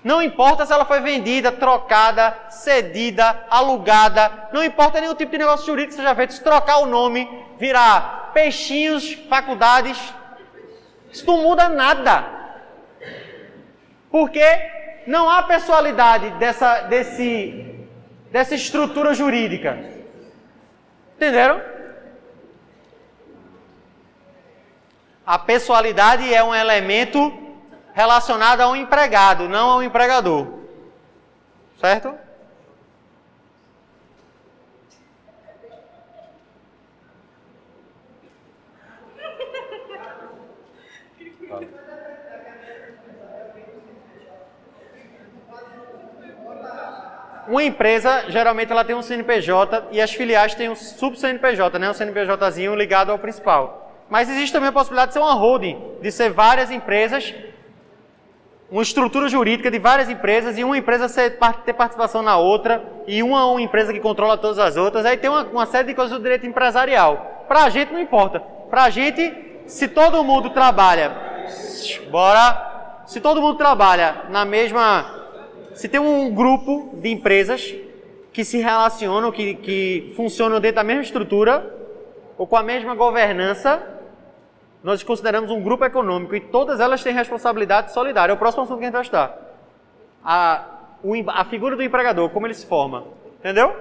Não 0.04 0.22
importa 0.22 0.66
se 0.66 0.72
ela 0.72 0.86
foi 0.86 1.02
vendida, 1.02 1.52
trocada, 1.52 2.36
cedida, 2.50 3.46
alugada, 3.50 4.50
não 4.54 4.64
importa 4.64 5.02
nenhum 5.02 5.16
tipo 5.16 5.32
de 5.32 5.38
negócio 5.38 5.66
jurídico 5.66 5.92
que 5.92 6.02
seja 6.02 6.16
feito, 6.16 6.34
se 6.34 6.44
trocar 6.44 6.78
o 6.78 6.86
nome, 6.86 7.28
virar 7.58 8.32
peixinhos, 8.34 9.14
faculdades, 9.30 9.98
isso 11.12 11.26
não 11.26 11.42
muda 11.44 11.68
nada. 11.68 12.26
Porque 14.10 14.44
não 15.06 15.30
há 15.30 15.44
pessoalidade 15.44 16.30
dessa, 16.32 16.82
desse, 16.82 17.88
dessa 18.32 18.56
estrutura 18.56 19.14
jurídica. 19.14 19.78
Entenderam? 21.16 21.62
A 25.26 25.38
pessoalidade 25.38 26.34
é 26.34 26.44
um 26.44 26.56
elemento 26.56 27.49
relacionado 28.00 28.62
a 28.62 28.70
um 28.70 28.78
empregado, 28.78 29.50
não 29.50 29.72
ao 29.72 29.84
empregador. 29.84 30.48
Certo? 31.82 32.16
Uma 47.50 47.64
empresa, 47.64 48.30
geralmente 48.30 48.72
ela 48.72 48.86
tem 48.86 48.96
um 48.96 49.02
CNPJ 49.02 49.90
e 49.92 50.00
as 50.00 50.14
filiais 50.14 50.56
têm 50.56 50.70
um 50.70 50.76
sub-CNPJ, 50.76 51.78
né? 51.78 51.90
um 51.90 51.94
CNPJzinho 51.94 52.76
ligado 52.76 53.12
ao 53.12 53.20
principal. 53.20 53.92
Mas 54.10 54.30
existe 54.30 54.54
também 54.54 54.70
a 54.70 54.72
possibilidade 54.72 55.10
de 55.10 55.14
ser 55.16 55.20
uma 55.20 55.34
holding, 55.34 55.98
de 56.02 56.12
ser 56.14 56.30
várias 56.30 56.72
empresas 56.72 57.34
uma 58.72 58.84
estrutura 58.84 59.28
jurídica 59.28 59.72
de 59.72 59.80
várias 59.80 60.10
empresas 60.10 60.58
e 60.58 60.64
uma 60.64 60.78
empresa 60.78 61.10
ter 61.10 61.74
participação 61.74 62.22
na 62.22 62.38
outra 62.38 62.84
e 63.08 63.24
uma, 63.24 63.46
uma 63.48 63.62
empresa 63.62 63.92
que 63.92 64.00
controla 64.00 64.38
todas 64.38 64.60
as 64.60 64.78
outras. 64.78 65.06
Aí 65.06 65.18
tem 65.18 65.30
uma, 65.30 65.44
uma 65.44 65.66
série 65.66 65.88
de 65.88 65.94
coisas 65.96 66.16
do 66.16 66.22
direito 66.22 66.46
empresarial. 66.46 67.46
Para 67.48 67.64
a 67.64 67.70
gente 67.70 67.92
não 67.92 68.00
importa. 68.00 68.40
Para 68.40 68.84
a 68.84 68.90
gente, 68.92 69.34
se 69.66 69.88
todo 69.88 70.24
mundo 70.24 70.52
trabalha, 70.52 71.12
bora, 72.12 73.04
se 73.08 73.20
todo 73.20 73.42
mundo 73.42 73.58
trabalha 73.58 74.26
na 74.30 74.46
mesma, 74.46 75.28
se 75.74 75.88
tem 75.88 76.00
um 76.00 76.32
grupo 76.32 76.92
de 76.94 77.10
empresas 77.10 77.74
que 78.32 78.46
se 78.46 78.60
relacionam, 78.60 79.32
que, 79.32 79.56
que 79.56 80.14
funcionam 80.16 80.60
dentro 80.60 80.76
da 80.76 80.84
mesma 80.84 81.02
estrutura 81.02 81.76
ou 82.38 82.46
com 82.46 82.56
a 82.56 82.62
mesma 82.62 82.94
governança, 82.94 83.82
nós 84.84 85.04
consideramos 85.04 85.52
um 85.52 85.62
grupo 85.62 85.84
econômico 85.84 86.36
e 86.36 86.40
todas 86.40 86.80
elas 86.80 87.04
têm 87.04 87.14
responsabilidade 87.14 87.92
solidária. 87.92 88.32
É 88.32 88.36
o 88.36 88.38
próximo 88.38 88.64
assunto 88.64 88.78
que 88.78 88.84
a 88.84 88.88
gente 88.88 88.94
vai 88.94 89.02
estudar. 89.02 89.38
A, 90.24 90.66
o, 91.04 91.14
a 91.28 91.44
figura 91.46 91.76
do 91.76 91.84
empregador, 91.84 92.30
como 92.30 92.48
ele 92.48 92.54
se 92.54 92.66
forma. 92.66 93.06
Entendeu? 93.40 93.76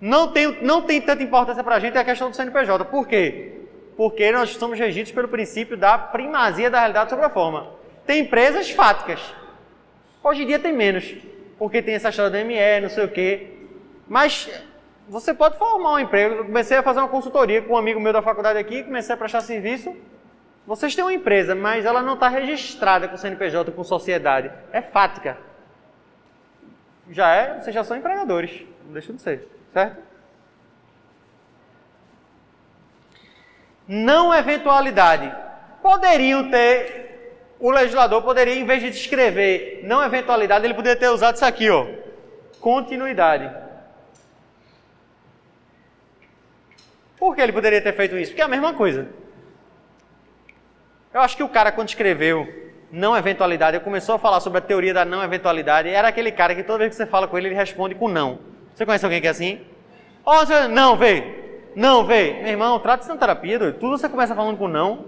Não 0.00 0.28
tem, 0.28 0.62
não 0.62 0.82
tem 0.82 1.00
tanta 1.00 1.22
importância 1.22 1.62
para 1.62 1.76
a 1.76 1.80
gente 1.80 1.96
a 1.96 2.04
questão 2.04 2.30
do 2.30 2.36
CNPJ. 2.36 2.84
Por 2.86 3.06
quê? 3.06 3.62
Porque 3.96 4.30
nós 4.30 4.50
somos 4.50 4.78
regidos 4.78 5.10
pelo 5.12 5.28
princípio 5.28 5.76
da 5.76 5.98
primazia 5.98 6.70
da 6.70 6.78
realidade 6.78 7.10
sobre 7.10 7.24
a 7.24 7.30
forma. 7.30 7.68
Tem 8.06 8.20
empresas 8.20 8.70
fáticas. 8.70 9.20
Hoje 10.22 10.42
em 10.42 10.46
dia 10.46 10.58
tem 10.58 10.72
menos, 10.72 11.14
porque 11.58 11.82
tem 11.82 11.94
essa 11.94 12.08
história 12.08 12.30
do 12.30 12.46
ME, 12.46 12.80
não 12.80 12.88
sei 12.88 13.04
o 13.04 13.08
quê. 13.08 13.48
Mas 14.08 14.48
você 15.08 15.32
pode 15.32 15.56
formar 15.56 15.94
um 15.94 15.98
emprego. 15.98 16.34
Eu 16.34 16.44
comecei 16.44 16.76
a 16.76 16.82
fazer 16.82 17.00
uma 17.00 17.08
consultoria 17.08 17.62
com 17.62 17.72
um 17.72 17.76
amigo 17.76 17.98
meu 17.98 18.12
da 18.12 18.20
faculdade 18.20 18.58
aqui, 18.58 18.82
comecei 18.82 19.14
a 19.14 19.18
prestar 19.18 19.40
serviço. 19.40 19.96
Vocês 20.66 20.94
têm 20.94 21.02
uma 21.02 21.14
empresa, 21.14 21.54
mas 21.54 21.86
ela 21.86 22.02
não 22.02 22.14
está 22.14 22.28
registrada 22.28 23.08
com 23.08 23.16
CNPJ, 23.16 23.72
com 23.72 23.82
sociedade. 23.82 24.50
É 24.70 24.82
fática. 24.82 25.38
Já 27.10 27.34
é, 27.34 27.58
vocês 27.58 27.74
já 27.74 27.82
são 27.82 27.96
empregadores. 27.96 28.66
Não 28.84 28.92
deixa 28.92 29.12
de 29.14 29.22
ser, 29.22 29.48
certo? 29.72 29.96
Não 33.86 34.34
eventualidade. 34.34 35.34
Poderiam 35.80 36.50
ter, 36.50 37.54
o 37.58 37.70
legislador 37.70 38.22
poderia, 38.22 38.54
em 38.54 38.66
vez 38.66 38.82
de 38.82 38.90
escrever 38.90 39.80
não 39.84 40.04
eventualidade, 40.04 40.66
ele 40.66 40.74
poderia 40.74 40.98
ter 41.00 41.08
usado 41.08 41.36
isso 41.36 41.46
aqui, 41.46 41.70
ó. 41.70 41.86
Continuidade. 42.60 43.67
Por 47.18 47.34
que 47.34 47.40
ele 47.40 47.52
poderia 47.52 47.80
ter 47.80 47.92
feito 47.92 48.16
isso? 48.16 48.30
Porque 48.32 48.42
é 48.42 48.44
a 48.44 48.48
mesma 48.48 48.72
coisa. 48.74 49.08
Eu 51.12 51.20
acho 51.20 51.36
que 51.36 51.42
o 51.42 51.48
cara, 51.48 51.72
quando 51.72 51.88
escreveu 51.88 52.46
não 52.90 53.16
eventualidade, 53.16 53.76
ele 53.76 53.84
começou 53.84 54.14
a 54.14 54.18
falar 54.18 54.40
sobre 54.40 54.58
a 54.58 54.62
teoria 54.62 54.94
da 54.94 55.04
não 55.04 55.22
eventualidade, 55.22 55.88
era 55.88 56.08
aquele 56.08 56.32
cara 56.32 56.54
que 56.54 56.62
toda 56.62 56.78
vez 56.78 56.90
que 56.90 56.96
você 56.96 57.06
fala 57.06 57.26
com 57.26 57.36
ele, 57.36 57.48
ele 57.48 57.54
responde 57.54 57.94
com 57.94 58.08
não. 58.08 58.38
Você 58.74 58.86
conhece 58.86 59.04
alguém 59.04 59.20
que 59.20 59.26
é 59.26 59.30
assim? 59.30 59.60
Oh, 60.24 60.36
você, 60.36 60.68
não, 60.68 60.96
vê. 60.96 61.70
Não, 61.74 62.04
vê. 62.04 62.38
Meu 62.42 62.48
irmão, 62.50 62.78
trata 62.78 63.02
isso 63.02 63.12
na 63.12 63.18
terapia, 63.18 63.58
doido. 63.58 63.78
Tudo 63.78 63.98
você 63.98 64.08
começa 64.08 64.34
falando 64.34 64.56
com 64.56 64.68
não. 64.68 65.06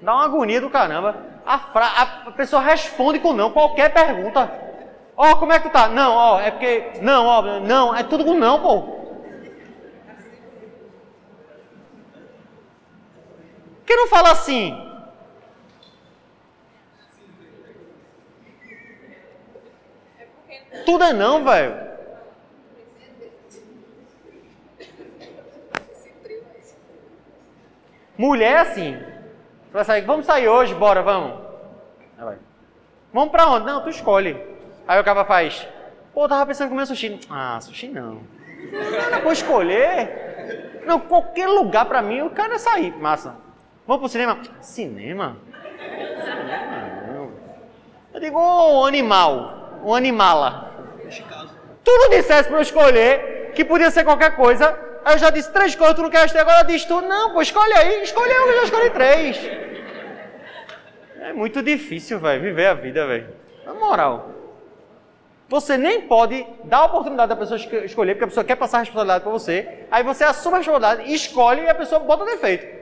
Dá 0.00 0.14
uma 0.14 0.24
agonia 0.24 0.60
do 0.60 0.70
caramba. 0.70 1.16
A, 1.44 1.58
fra... 1.58 1.86
a 2.26 2.30
pessoa 2.32 2.62
responde 2.62 3.18
com 3.18 3.32
não, 3.32 3.50
qualquer 3.50 3.92
pergunta. 3.92 4.50
Ó, 5.16 5.32
oh, 5.32 5.36
como 5.36 5.52
é 5.52 5.58
que 5.58 5.68
tu 5.68 5.72
tá? 5.72 5.88
Não, 5.88 6.14
ó, 6.14 6.36
oh, 6.36 6.40
é 6.40 6.50
porque. 6.50 6.92
Não, 7.02 7.26
ó, 7.26 7.40
oh, 7.40 7.60
não, 7.60 7.94
é 7.94 8.04
tudo 8.04 8.24
com 8.24 8.34
não, 8.34 8.60
pô. 8.60 8.97
Que 13.88 13.96
não 13.96 14.06
fala 14.06 14.30
assim? 14.32 14.84
Tudo 20.84 21.04
é 21.04 21.12
não, 21.14 21.42
velho. 21.42 21.88
Mulher 28.18 28.52
é 28.52 28.58
assim. 28.58 29.02
Vai 29.72 29.84
sair, 29.84 30.02
vamos 30.02 30.26
sair 30.26 30.48
hoje, 30.48 30.74
bora, 30.74 31.02
vamos. 31.02 31.48
Vamos 33.10 33.30
pra 33.30 33.46
onde? 33.48 33.64
Não, 33.64 33.82
tu 33.82 33.88
escolhe. 33.88 34.36
Aí 34.86 35.00
o 35.00 35.04
cara 35.04 35.24
faz, 35.24 35.66
pô, 36.12 36.28
tava 36.28 36.44
pensando 36.44 36.66
em 36.66 36.70
comer 36.70 36.86
sushi. 36.86 37.20
Ah, 37.30 37.58
sushi 37.60 37.88
não. 37.88 38.20
Não, 39.10 39.22
vou 39.22 39.32
escolher. 39.32 40.82
Não, 40.84 41.00
qualquer 41.00 41.48
lugar 41.48 41.86
pra 41.86 42.02
mim, 42.02 42.20
o 42.20 42.30
cara 42.30 42.56
é 42.56 42.58
sair. 42.58 42.94
Massa. 42.98 43.47
Vamos 43.88 44.02
pro 44.02 44.08
cinema? 44.10 44.38
Cinema? 44.60 45.38
Cinema 46.22 47.02
não. 47.10 47.32
Eu 48.12 48.20
digo 48.20 48.38
um 48.38 48.84
animal, 48.84 49.80
um 49.82 49.94
animala. 49.94 50.92
Tudo 51.82 52.10
dissesse 52.10 52.50
para 52.50 52.58
eu 52.58 52.62
escolher 52.62 53.52
que 53.54 53.64
podia 53.64 53.90
ser 53.90 54.04
qualquer 54.04 54.36
coisa, 54.36 54.78
Aí 55.02 55.14
eu 55.14 55.18
já 55.18 55.30
disse 55.30 55.50
três 55.50 55.74
coisas, 55.74 55.96
tu 55.96 56.02
não 56.02 56.10
quer 56.10 56.30
ter, 56.30 56.38
agora 56.38 56.64
diz 56.64 56.84
tu. 56.84 57.00
Não, 57.00 57.32
pô, 57.32 57.40
escolhe 57.40 57.72
aí, 57.72 58.02
escolhe 58.02 58.30
eu, 58.30 58.46
eu 58.48 58.56
já 58.58 58.64
escolhi 58.64 58.90
três. 58.90 59.40
É 61.22 61.32
muito 61.32 61.62
difícil, 61.62 62.18
velho, 62.18 62.42
viver 62.42 62.66
a 62.66 62.74
vida, 62.74 63.06
velho. 63.06 63.34
Na 63.64 63.72
moral. 63.72 64.32
Você 65.48 65.78
nem 65.78 66.02
pode 66.02 66.46
dar 66.64 66.80
a 66.80 66.84
oportunidade 66.84 67.30
da 67.30 67.36
pessoa 67.36 67.58
escolher, 67.58 68.16
porque 68.16 68.24
a 68.24 68.28
pessoa 68.28 68.44
quer 68.44 68.56
passar 68.56 68.76
a 68.76 68.80
responsabilidade 68.80 69.24
para 69.24 69.32
você. 69.32 69.86
Aí 69.90 70.04
você 70.04 70.24
assume 70.24 70.56
a 70.56 70.58
responsabilidade, 70.58 71.10
escolhe 71.10 71.62
e 71.62 71.70
a 71.70 71.74
pessoa 71.74 72.00
bota 72.00 72.26
defeito. 72.26 72.77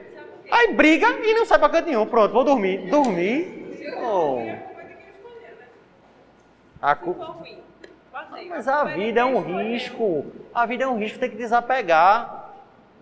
Aí 0.50 0.72
briga 0.72 1.08
e 1.08 1.34
não 1.34 1.44
sai 1.44 1.58
para 1.58 1.68
canto 1.68 1.86
nenhum. 1.86 2.06
Pronto, 2.06 2.32
vou 2.32 2.44
dormir. 2.44 2.88
Dormir. 2.88 3.92
Oh. 4.02 4.38
A 6.80 6.94
culpa. 6.94 7.36
Mas 8.48 8.68
a 8.68 8.84
vida 8.84 9.20
é 9.20 9.24
um 9.24 9.40
risco. 9.40 10.26
A 10.54 10.66
vida 10.66 10.84
é 10.84 10.86
um 10.86 10.98
risco, 10.98 11.18
tem 11.18 11.30
que 11.30 11.36
desapegar. 11.36 12.52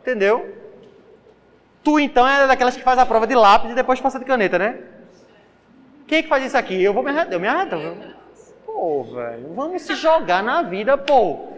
Entendeu? 0.01 0.57
Tu 1.83 2.01
então 2.01 2.27
é 2.27 2.47
daquelas 2.47 2.77
que 2.77 2.83
faz 2.83 2.99
a 2.99 3.07
prova 3.07 3.27
de 3.27 3.35
lápis 3.35 3.71
e 3.71 3.75
depois 3.75 4.01
passa 4.01 4.19
de 4.19 4.25
caneta, 4.25 4.59
né? 4.59 4.79
Quem 6.07 6.19
é 6.19 6.23
que 6.23 6.29
faz 6.29 6.45
isso 6.45 6.57
aqui? 6.57 6.83
Eu 6.83 6.95
vou 6.95 7.03
me 7.03 7.11
arretar. 7.11 7.33
Eu 7.33 7.41
me 7.41 7.49
arreto. 7.49 7.77
Pô, 8.65 9.05
velho, 9.05 9.55
vamos 9.55 9.83
se 9.83 9.95
jogar 9.95 10.43
na 10.43 10.63
vida, 10.63 10.97
pô. 10.97 11.49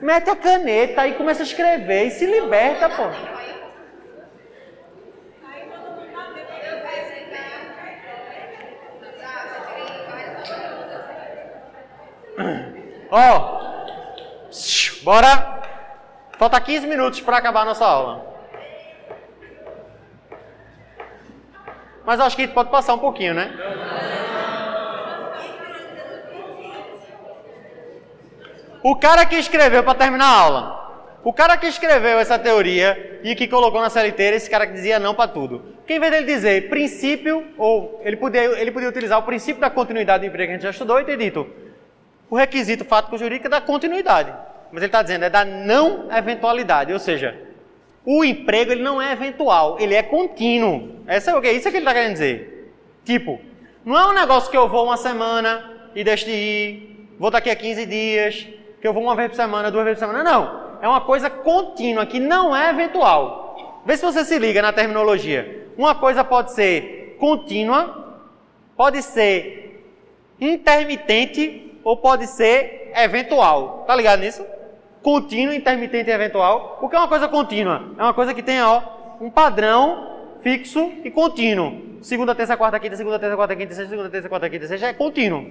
Mete 0.00 0.28
a 0.28 0.36
caneta 0.36 1.06
e 1.06 1.14
começa 1.14 1.42
a 1.42 1.46
escrever 1.46 2.06
e 2.06 2.10
se 2.10 2.26
liberta, 2.26 2.88
pô. 2.90 3.04
Ó, 13.10 13.18
oh, 13.20 15.04
bora. 15.04 15.56
Falta 16.38 16.60
15 16.60 16.86
minutos 16.86 17.20
para 17.20 17.38
acabar 17.38 17.62
a 17.62 17.66
nossa 17.66 17.86
aula. 17.86 18.26
Mas 22.04 22.20
acho 22.20 22.36
que 22.36 22.46
pode 22.46 22.70
passar 22.70 22.94
um 22.94 22.98
pouquinho, 22.98 23.34
né? 23.34 23.50
O 28.82 28.94
cara 28.94 29.26
que 29.26 29.36
escreveu, 29.36 29.82
para 29.82 29.98
terminar 29.98 30.26
a 30.26 30.38
aula, 30.38 31.20
o 31.24 31.32
cara 31.32 31.56
que 31.56 31.66
escreveu 31.66 32.20
essa 32.20 32.38
teoria 32.38 33.20
e 33.24 33.34
que 33.34 33.48
colocou 33.48 33.80
na 33.80 33.90
CLT 33.90 34.22
era 34.22 34.36
esse 34.36 34.48
cara 34.48 34.66
que 34.66 34.74
dizia 34.74 35.00
não 35.00 35.14
para 35.14 35.26
tudo. 35.26 35.74
Que 35.86 35.94
em 35.94 35.98
vez 35.98 36.12
dele 36.12 36.26
dizer 36.26 36.68
princípio, 36.68 37.44
ou 37.58 38.00
ele 38.04 38.16
podia, 38.16 38.44
ele 38.60 38.70
podia 38.70 38.88
utilizar 38.88 39.18
o 39.18 39.24
princípio 39.24 39.60
da 39.60 39.70
continuidade 39.70 40.20
do 40.20 40.28
emprego 40.28 40.48
que 40.48 40.52
a 40.52 40.54
gente 40.56 40.62
já 40.62 40.70
estudou 40.70 41.00
e 41.00 41.04
ter 41.04 41.16
dito 41.16 41.65
o 42.28 42.36
requisito 42.36 42.84
fático 42.84 43.16
jurídico 43.18 43.46
é 43.46 43.50
da 43.50 43.60
continuidade. 43.60 44.32
Mas 44.72 44.82
ele 44.82 44.86
está 44.86 45.02
dizendo 45.02 45.24
é 45.24 45.30
da 45.30 45.44
não 45.44 46.08
eventualidade, 46.10 46.92
ou 46.92 46.98
seja, 46.98 47.38
o 48.04 48.24
emprego 48.24 48.72
ele 48.72 48.82
não 48.82 49.00
é 49.00 49.12
eventual, 49.12 49.76
ele 49.80 49.94
é 49.94 50.02
contínuo. 50.02 51.00
Essa 51.06 51.30
é 51.30 51.34
o 51.36 51.40
que? 51.40 51.50
Isso 51.50 51.68
é 51.68 51.70
que 51.70 51.76
ele 51.76 51.84
está 51.84 51.94
querendo 51.94 52.12
dizer. 52.12 52.72
Tipo, 53.04 53.40
não 53.84 53.98
é 53.98 54.06
um 54.06 54.12
negócio 54.12 54.50
que 54.50 54.56
eu 54.56 54.68
vou 54.68 54.84
uma 54.84 54.96
semana 54.96 55.90
e 55.94 56.02
deixo 56.02 56.24
de 56.24 56.32
ir, 56.32 57.08
vou 57.18 57.30
daqui 57.30 57.50
a 57.50 57.56
15 57.56 57.86
dias, 57.86 58.48
que 58.80 58.86
eu 58.86 58.92
vou 58.92 59.02
uma 59.02 59.16
vez 59.16 59.30
por 59.30 59.36
semana, 59.36 59.70
duas 59.70 59.84
vezes 59.84 59.98
por 59.98 60.06
semana. 60.06 60.24
Não. 60.24 60.66
É 60.82 60.88
uma 60.88 61.00
coisa 61.00 61.30
contínua, 61.30 62.04
que 62.04 62.20
não 62.20 62.54
é 62.54 62.70
eventual. 62.70 63.82
Vê 63.86 63.96
se 63.96 64.04
você 64.04 64.24
se 64.24 64.38
liga 64.38 64.60
na 64.60 64.72
terminologia. 64.72 65.68
Uma 65.76 65.94
coisa 65.94 66.22
pode 66.22 66.52
ser 66.52 67.16
contínua, 67.18 68.20
pode 68.76 69.02
ser 69.02 69.84
intermitente 70.40 71.65
ou 71.86 71.96
pode 71.96 72.26
ser 72.26 72.90
eventual. 72.96 73.84
Tá 73.86 73.94
ligado 73.94 74.18
nisso? 74.18 74.44
Contínuo, 75.04 75.54
intermitente 75.54 76.10
e 76.10 76.12
eventual. 76.12 76.80
O 76.82 76.88
que 76.88 76.96
é 76.96 76.98
uma 76.98 77.06
coisa 77.06 77.28
contínua? 77.28 77.94
É 77.96 78.02
uma 78.02 78.12
coisa 78.12 78.34
que 78.34 78.42
tem 78.42 78.60
ó, 78.60 78.82
um 79.20 79.30
padrão 79.30 80.34
fixo 80.40 80.92
e 81.04 81.12
contínuo. 81.12 82.00
Segunda, 82.02 82.34
terça, 82.34 82.56
quarta, 82.56 82.80
quinta, 82.80 82.96
segunda, 82.96 83.20
terça, 83.20 83.36
quarta, 83.36 83.54
quinta, 83.54 83.72
sexta, 83.72 83.90
segunda, 83.90 84.10
terça, 84.10 84.28
quarta, 84.28 84.50
quinta, 84.50 84.66
sexta 84.66 84.88
é 84.88 84.92
contínuo. 84.94 85.48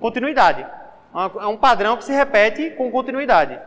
Continuidade. 0.00 0.66
É 1.42 1.46
um 1.46 1.56
padrão 1.58 1.98
que 1.98 2.04
se 2.04 2.14
repete 2.14 2.70
com 2.70 2.90
continuidade. 2.90 3.58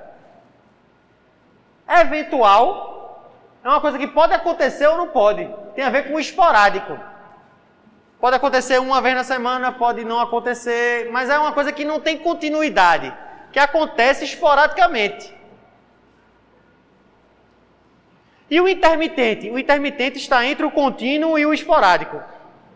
Eventual 1.87 3.31
é 3.63 3.69
uma 3.69 3.79
coisa 3.79 3.99
que 3.99 4.07
pode 4.07 4.33
acontecer 4.33 4.87
ou 4.87 4.97
não 4.97 5.09
pode. 5.09 5.47
Tem 5.75 5.83
a 5.83 5.91
ver 5.91 6.11
com 6.11 6.19
esporádico. 6.19 6.97
Pode 8.19 8.35
acontecer 8.35 8.79
uma 8.79 9.01
vez 9.01 9.15
na 9.15 9.23
semana, 9.23 9.71
pode 9.71 10.03
não 10.03 10.19
acontecer, 10.19 11.09
mas 11.11 11.29
é 11.29 11.37
uma 11.37 11.51
coisa 11.51 11.71
que 11.71 11.85
não 11.85 11.99
tem 11.99 12.17
continuidade, 12.17 13.13
que 13.51 13.59
acontece 13.59 14.25
esporadicamente. 14.25 15.35
E 18.49 18.59
o 18.59 18.67
intermitente? 18.67 19.49
O 19.49 19.59
intermitente 19.59 20.17
está 20.17 20.45
entre 20.45 20.65
o 20.65 20.71
contínuo 20.71 21.37
e 21.37 21.45
o 21.45 21.53
esporádico. 21.53 22.19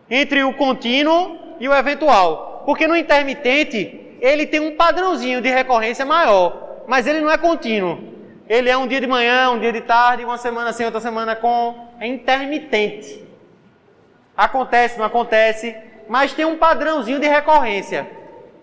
Entre 0.08 0.44
o 0.44 0.52
contínuo 0.54 1.38
e 1.58 1.68
o 1.68 1.74
eventual. 1.74 2.62
Porque 2.66 2.86
no 2.86 2.96
intermitente, 2.96 4.16
ele 4.20 4.46
tem 4.46 4.60
um 4.60 4.76
padrãozinho 4.76 5.40
de 5.40 5.48
recorrência 5.48 6.04
maior, 6.04 6.84
mas 6.86 7.06
ele 7.06 7.20
não 7.20 7.30
é 7.30 7.38
contínuo. 7.38 8.12
Ele 8.48 8.68
é 8.68 8.76
um 8.76 8.86
dia 8.86 9.00
de 9.00 9.06
manhã, 9.06 9.50
um 9.50 9.58
dia 9.58 9.72
de 9.72 9.80
tarde, 9.80 10.24
uma 10.24 10.36
semana 10.36 10.72
sem, 10.72 10.84
outra 10.84 11.00
semana 11.00 11.34
com. 11.34 11.88
É 11.98 12.06
intermitente. 12.06 13.31
Acontece, 14.36 14.98
não 14.98 15.04
acontece, 15.04 15.76
mas 16.08 16.32
tem 16.32 16.44
um 16.44 16.58
padrãozinho 16.58 17.20
de 17.20 17.28
recorrência, 17.28 18.10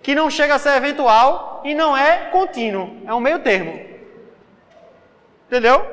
que 0.01 0.15
não 0.15 0.29
chega 0.29 0.55
a 0.55 0.59
ser 0.59 0.75
eventual 0.75 1.61
e 1.63 1.73
não 1.73 1.95
é 1.95 2.29
contínuo. 2.31 2.97
É 3.05 3.13
um 3.13 3.19
meio 3.19 3.39
termo. 3.39 3.79
Entendeu? 5.47 5.85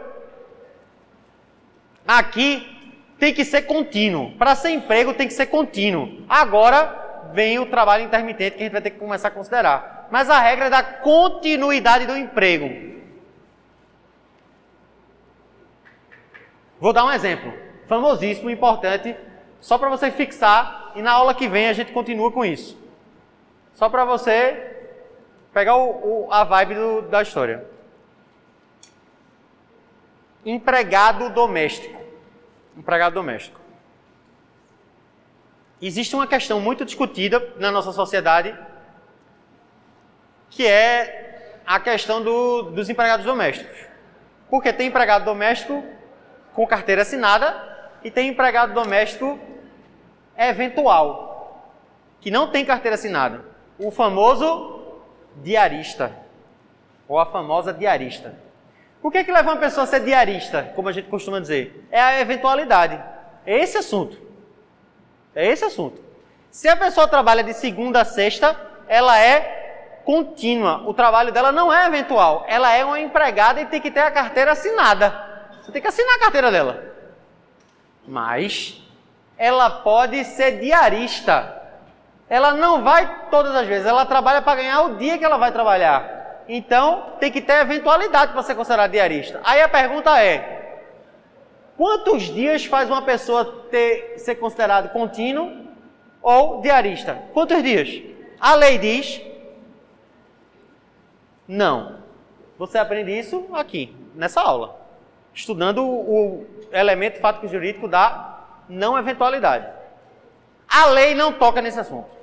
Aqui 2.07 2.77
tem 3.19 3.35
que 3.35 3.45
ser 3.45 3.63
contínuo. 3.63 4.33
Para 4.33 4.55
ser 4.55 4.71
emprego 4.71 5.15
tem 5.15 5.27
que 5.27 5.35
ser 5.35 5.47
contínuo. 5.47 6.25
Agora 6.29 7.31
vem 7.33 7.59
o 7.59 7.67
trabalho 7.67 8.05
intermitente 8.05 8.57
que 8.57 8.63
a 8.63 8.65
gente 8.65 8.73
vai 8.73 8.83
ter 8.83 8.91
que 8.91 8.99
começar 8.99 9.29
a 9.29 9.33
considerar. 9.33 10.09
Mas 10.11 10.31
a 10.31 10.39
regra 10.39 10.67
é 10.67 10.71
da 10.71 10.83
continuidade 10.83 12.07
do 12.07 12.17
emprego. 12.17 12.87
Vou 16.79 16.93
dar 16.93 17.07
um 17.07 17.11
exemplo, 17.11 17.53
famosíssimo, 17.89 18.51
importante, 18.51 19.17
só 19.67 19.77
para 19.77 19.89
você 19.89 20.13
fixar 20.13 20.93
e 20.95 21.03
na 21.03 21.11
aula 21.11 21.35
que 21.35 21.49
vem 21.49 21.69
a 21.69 21.73
gente 21.73 21.91
continua 21.91 22.31
com 22.31 22.45
isso. 22.45 22.79
Só 23.75 23.89
para 23.89 24.05
você 24.05 24.77
pegar 25.53 25.75
o, 25.75 26.27
o, 26.27 26.33
a 26.33 26.45
vibe 26.45 26.77
do, 26.77 27.03
da 27.03 27.21
história. 27.21 27.67
Empregado 30.45 31.31
doméstico. 31.31 32.01
Empregado 32.77 33.15
doméstico. 33.15 33.61
Existe 35.83 36.15
uma 36.15 36.29
questão 36.29 36.61
muito 36.61 36.85
discutida 36.85 37.53
na 37.57 37.73
nossa 37.73 37.91
sociedade, 37.91 38.57
que 40.49 40.65
é 40.65 41.59
a 41.67 41.81
questão 41.81 42.23
do, 42.23 42.71
dos 42.71 42.89
empregados 42.89 43.27
domésticos. 43.27 43.77
Porque 44.49 44.73
tem 44.73 44.87
empregado 44.87 45.25
doméstico 45.25 45.85
com 46.53 46.65
carteira 46.69 47.03
assinada 47.03 47.99
e 48.05 48.13
tem 48.13 48.29
empregado 48.29 48.73
doméstico 48.73 49.56
eventual, 50.39 51.63
que 52.21 52.31
não 52.31 52.49
tem 52.49 52.65
carteira 52.65 52.95
assinada. 52.95 53.45
O 53.79 53.91
famoso 53.91 54.83
diarista, 55.37 56.17
ou 57.09 57.19
a 57.19 57.27
famosa 57.27 57.73
diarista. 57.73 58.35
O 59.03 59.11
que 59.11 59.19
é 59.19 59.25
que 59.25 59.33
leva 59.33 59.51
uma 59.51 59.61
pessoa 59.61 59.85
a 59.85 59.87
ser 59.87 60.01
diarista, 60.01 60.73
como 60.75 60.89
a 60.89 60.93
gente 60.93 61.09
costuma 61.09 61.39
dizer? 61.39 61.87
É 61.91 62.01
a 62.01 62.21
eventualidade. 62.21 63.01
É 63.45 63.59
esse 63.59 63.79
assunto. 63.79 64.19
É 65.35 65.47
esse 65.47 65.65
assunto. 65.65 66.03
Se 66.51 66.69
a 66.69 66.77
pessoa 66.77 67.07
trabalha 67.07 67.45
de 67.45 67.55
segunda 67.55 68.01
a 68.01 68.05
sexta, 68.05 68.59
ela 68.89 69.19
é 69.19 70.01
contínua. 70.05 70.83
O 70.87 70.95
trabalho 70.95 71.33
dela 71.33 71.53
não 71.53 71.73
é 71.73 71.87
eventual. 71.87 72.45
Ela 72.49 72.73
é 72.73 72.85
uma 72.85 72.99
empregada 72.99 73.61
e 73.61 73.67
tem 73.67 73.81
que 73.81 73.91
ter 73.91 74.01
a 74.01 74.11
carteira 74.11 74.53
assinada. 74.53 75.13
Você 75.61 75.71
tem 75.71 75.83
que 75.83 75.89
assinar 75.89 76.15
a 76.17 76.21
carteira 76.21 76.51
dela. 76.51 76.83
Mas 78.07 78.83
ela 79.39 79.69
pode 79.71 80.25
ser 80.25 80.61
diarista. 80.61 81.55
Ela 82.29 82.53
não 82.53 82.83
vai 82.83 83.29
todas 83.31 83.55
as 83.55 83.67
vezes, 83.67 83.87
ela 83.87 84.05
trabalha 84.05 84.43
para 84.43 84.57
ganhar 84.57 84.83
o 84.83 84.97
dia 84.97 85.17
que 85.17 85.25
ela 85.25 85.37
vai 85.37 85.53
trabalhar. 85.53 86.45
Então, 86.49 87.15
tem 87.21 87.31
que 87.31 87.41
ter 87.41 87.61
eventualidade 87.61 88.33
para 88.33 88.43
ser 88.43 88.55
considerada 88.55 88.93
diarista. 88.93 89.41
Aí 89.45 89.61
a 89.61 89.69
pergunta 89.69 90.21
é: 90.23 90.57
Quantos 91.77 92.23
dias 92.23 92.65
faz 92.65 92.89
uma 92.89 93.03
pessoa 93.03 93.45
ter, 93.71 94.19
ser 94.19 94.37
considerado 94.37 94.91
contínuo 94.91 95.67
ou 96.23 96.61
diarista? 96.61 97.23
Quantos 97.33 97.63
dias? 97.63 98.03
A 98.41 98.55
lei 98.55 98.79
diz 98.79 99.21
não. 101.47 101.99
Você 102.59 102.79
aprende 102.79 103.17
isso 103.17 103.47
aqui, 103.53 103.95
nessa 104.15 104.41
aula, 104.41 104.81
estudando 105.35 105.85
o, 105.85 106.47
elemento 106.73 107.21
fático 107.21 107.47
jurídico 107.47 107.87
da 107.87 108.46
não 108.69 108.99
eventualidade. 108.99 109.67
A 110.69 110.87
lei 110.87 111.15
não 111.15 111.33
toca 111.33 111.63
nesse 111.63 111.79
assunto. 111.79 112.17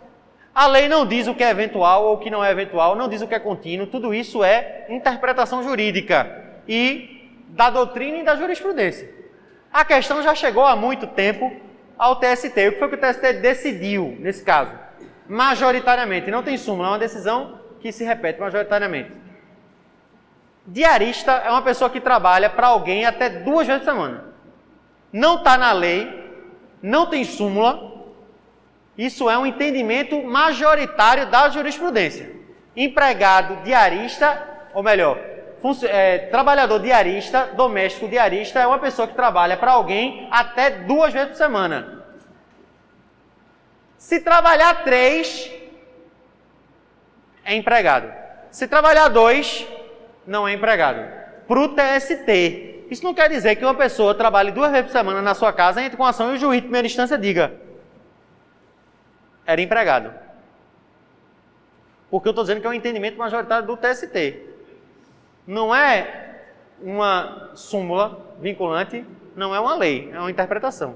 A 0.54 0.68
lei 0.68 0.88
não 0.88 1.06
diz 1.06 1.28
o 1.28 1.34
que 1.34 1.44
é 1.44 1.50
eventual 1.50 2.06
ou 2.06 2.16
o 2.16 2.18
que 2.20 2.30
não 2.30 2.44
é 2.44 2.52
eventual, 2.52 2.96
não 2.96 3.08
diz 3.08 3.22
o 3.22 3.28
que 3.28 3.34
é 3.34 3.40
contínuo, 3.40 3.88
tudo 3.88 4.14
isso 4.14 4.44
é 4.44 4.86
interpretação 4.90 5.64
jurídica. 5.64 6.44
E 6.68 7.42
da 7.50 7.70
doutrina 7.70 8.18
e 8.18 8.24
da 8.24 8.36
jurisprudência. 8.36 9.10
A 9.72 9.84
questão 9.84 10.22
já 10.22 10.36
chegou 10.36 10.64
há 10.66 10.76
muito 10.76 11.08
tempo 11.08 11.52
ao 11.98 12.18
TST. 12.18 12.68
O 12.68 12.72
que 12.74 12.80
foi 12.80 12.90
que 12.90 12.96
o 12.96 12.98
TST 12.98 13.34
decidiu 13.34 14.16
nesse 14.20 14.44
caso? 14.44 14.72
Majoritariamente, 15.28 16.30
não 16.30 16.44
tem 16.44 16.58
súmula, 16.58 16.90
é 16.90 16.92
uma 16.92 17.00
decisão 17.00 17.60
que 17.80 17.92
se 17.92 18.04
repete 18.04 18.40
majoritariamente. 18.40 19.12
Diarista 20.66 21.32
é 21.32 21.50
uma 21.50 21.62
pessoa 21.62 21.90
que 21.90 22.00
trabalha 22.00 22.50
para 22.50 22.68
alguém 22.68 23.06
até 23.06 23.30
duas 23.30 23.68
vezes 23.68 23.84
por 23.84 23.92
semana. 23.92 24.26
Não 25.12 25.38
está 25.38 25.58
na 25.58 25.72
lei, 25.74 26.23
não 26.84 27.06
tem 27.06 27.24
súmula. 27.24 27.94
Isso 28.98 29.30
é 29.30 29.38
um 29.38 29.46
entendimento 29.46 30.22
majoritário 30.22 31.28
da 31.28 31.50
jurisprudência. 31.50 32.30
Empregado 32.76 33.64
diarista, 33.64 34.46
ou 34.74 34.84
melhor, 34.84 35.18
é, 35.84 36.18
trabalhador 36.20 36.80
diarista, 36.80 37.52
doméstico 37.56 38.10
diarista, 38.10 38.60
é 38.60 38.68
uma 38.68 38.80
pessoa 38.80 39.08
que 39.08 39.16
trabalha 39.16 39.56
para 39.56 39.72
alguém 39.72 40.28
até 40.30 40.70
duas 40.70 41.14
vezes 41.14 41.30
por 41.30 41.38
semana. 41.38 42.04
Se 43.98 44.20
trabalhar 44.20 44.84
três, 44.84 45.50
é 47.46 47.56
empregado. 47.56 48.12
Se 48.52 48.68
trabalhar 48.68 49.08
dois, 49.08 49.66
não 50.28 50.46
é 50.46 50.54
empregado. 50.54 51.10
Para 51.48 51.60
o 51.60 51.70
TST. 51.70 52.73
Isso 52.94 53.04
não 53.04 53.14
quer 53.14 53.30
dizer 53.30 53.56
que 53.56 53.66
uma 53.66 53.74
pessoa 53.74 54.14
trabalhe 54.14 54.52
duas 54.52 54.72
vezes 54.72 54.88
por 54.88 54.92
semana 54.92 55.22
na 55.22 55.34
sua 55.34 55.52
casa, 55.52 55.82
entre 55.82 55.98
com 55.98 56.06
ação 56.06 56.32
e 56.32 56.36
o 56.36 56.40
juiz 56.40 56.58
de 56.58 56.68
primeira 56.68 56.86
instância 56.86 57.18
diga: 57.18 57.54
era 59.46 59.62
empregado. 59.62 60.14
Porque 62.10 62.28
eu 62.28 62.32
estou 62.32 62.44
dizendo 62.44 62.62
que 62.62 62.68
é 62.68 62.70
um 62.70 62.74
entendimento 62.74 63.18
majoritário 63.18 63.66
do 63.66 63.76
TST 63.76 64.54
não 65.46 65.76
é 65.76 66.36
uma 66.82 67.50
súmula 67.54 68.36
vinculante, 68.40 69.06
não 69.36 69.54
é 69.54 69.60
uma 69.60 69.76
lei, 69.76 70.10
é 70.14 70.20
uma 70.20 70.32
interpretação. 70.32 70.96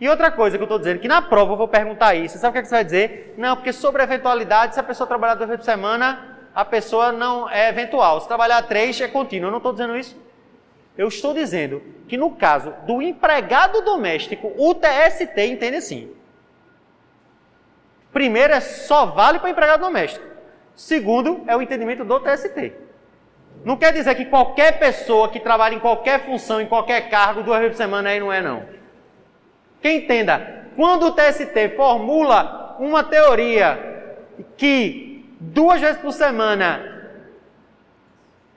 E 0.00 0.08
outra 0.08 0.30
coisa 0.30 0.56
que 0.56 0.62
eu 0.62 0.66
estou 0.66 0.78
dizendo, 0.78 1.00
que 1.00 1.08
na 1.08 1.20
prova 1.20 1.52
eu 1.52 1.56
vou 1.56 1.66
perguntar 1.66 2.14
isso, 2.14 2.38
sabe 2.38 2.50
o 2.50 2.52
que, 2.52 2.58
é 2.58 2.62
que 2.62 2.68
você 2.68 2.74
vai 2.76 2.84
dizer? 2.84 3.34
Não, 3.36 3.56
porque 3.56 3.72
sobre 3.72 4.02
eventualidade, 4.02 4.74
se 4.74 4.80
a 4.80 4.84
pessoa 4.84 5.06
trabalhar 5.08 5.34
duas 5.34 5.48
vezes 5.48 5.64
por 5.64 5.70
semana, 5.70 6.36
a 6.54 6.64
pessoa 6.64 7.10
não 7.10 7.50
é 7.50 7.68
eventual. 7.68 8.20
Se 8.20 8.28
trabalhar 8.28 8.62
três, 8.62 9.00
é 9.00 9.08
contínuo. 9.08 9.48
Eu 9.48 9.50
não 9.50 9.58
estou 9.58 9.72
dizendo 9.72 9.96
isso. 9.96 10.16
Eu 10.98 11.06
estou 11.06 11.32
dizendo 11.32 11.80
que 12.08 12.16
no 12.16 12.32
caso 12.32 12.74
do 12.84 13.00
empregado 13.00 13.80
doméstico, 13.82 14.52
o 14.58 14.74
TST 14.74 15.40
entende 15.46 15.76
assim. 15.76 16.12
Primeiro, 18.12 18.52
é 18.52 18.58
só 18.58 19.06
vale 19.06 19.38
para 19.38 19.48
empregado 19.48 19.80
doméstico. 19.80 20.26
Segundo, 20.74 21.44
é 21.46 21.56
o 21.56 21.62
entendimento 21.62 22.04
do 22.04 22.18
TST. 22.18 22.72
Não 23.64 23.76
quer 23.76 23.92
dizer 23.92 24.12
que 24.16 24.24
qualquer 24.24 24.80
pessoa 24.80 25.28
que 25.28 25.38
trabalha 25.38 25.76
em 25.76 25.80
qualquer 25.80 26.26
função, 26.26 26.60
em 26.60 26.66
qualquer 26.66 27.08
cargo, 27.08 27.44
duas 27.44 27.60
vezes 27.60 27.76
por 27.76 27.82
semana 27.82 28.10
aí 28.10 28.18
não 28.18 28.32
é, 28.32 28.40
não. 28.40 28.64
Que 29.80 29.92
entenda, 29.92 30.66
quando 30.74 31.06
o 31.06 31.12
TST 31.12 31.76
formula 31.76 32.76
uma 32.80 33.04
teoria 33.04 34.16
que 34.56 35.24
duas 35.38 35.80
vezes 35.80 36.00
por 36.00 36.12
semana 36.12 36.97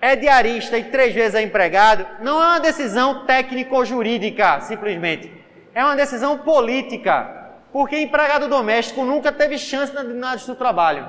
é 0.01 0.15
diarista 0.15 0.77
e 0.79 0.85
três 0.85 1.13
vezes 1.13 1.35
é 1.35 1.43
empregado, 1.43 2.05
não 2.21 2.41
é 2.41 2.47
uma 2.47 2.59
decisão 2.59 3.23
técnico-jurídica, 3.25 4.59
simplesmente. 4.61 5.31
É 5.75 5.85
uma 5.85 5.95
decisão 5.95 6.39
política. 6.39 7.39
Porque 7.71 7.97
empregado 7.97 8.49
doméstico 8.49 9.05
nunca 9.05 9.31
teve 9.31 9.57
chance 9.57 9.93
na, 9.93 10.03
na 10.03 10.35
do 10.35 10.55
trabalho. 10.55 11.07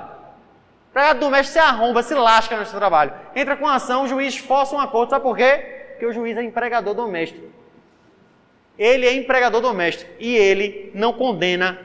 Empregado 0.91 1.19
doméstico 1.19 1.53
se 1.53 1.59
arromba, 1.59 2.03
se 2.03 2.13
lasca 2.13 2.55
no 2.55 2.65
seu 2.65 2.79
trabalho. 2.79 3.11
Entra 3.35 3.57
com 3.57 3.67
ação, 3.67 4.03
o 4.03 4.07
juiz 4.07 4.37
força 4.37 4.75
um 4.75 4.79
acordo. 4.79 5.09
Sabe 5.09 5.23
por 5.23 5.35
quê? 5.35 5.87
Porque 5.89 6.05
o 6.05 6.13
juiz 6.13 6.37
é 6.37 6.43
empregador 6.43 6.93
doméstico. 6.93 7.47
Ele 8.77 9.05
é 9.05 9.13
empregador 9.13 9.59
doméstico 9.59 10.09
e 10.19 10.35
ele 10.35 10.91
não 10.93 11.13
condena 11.13 11.79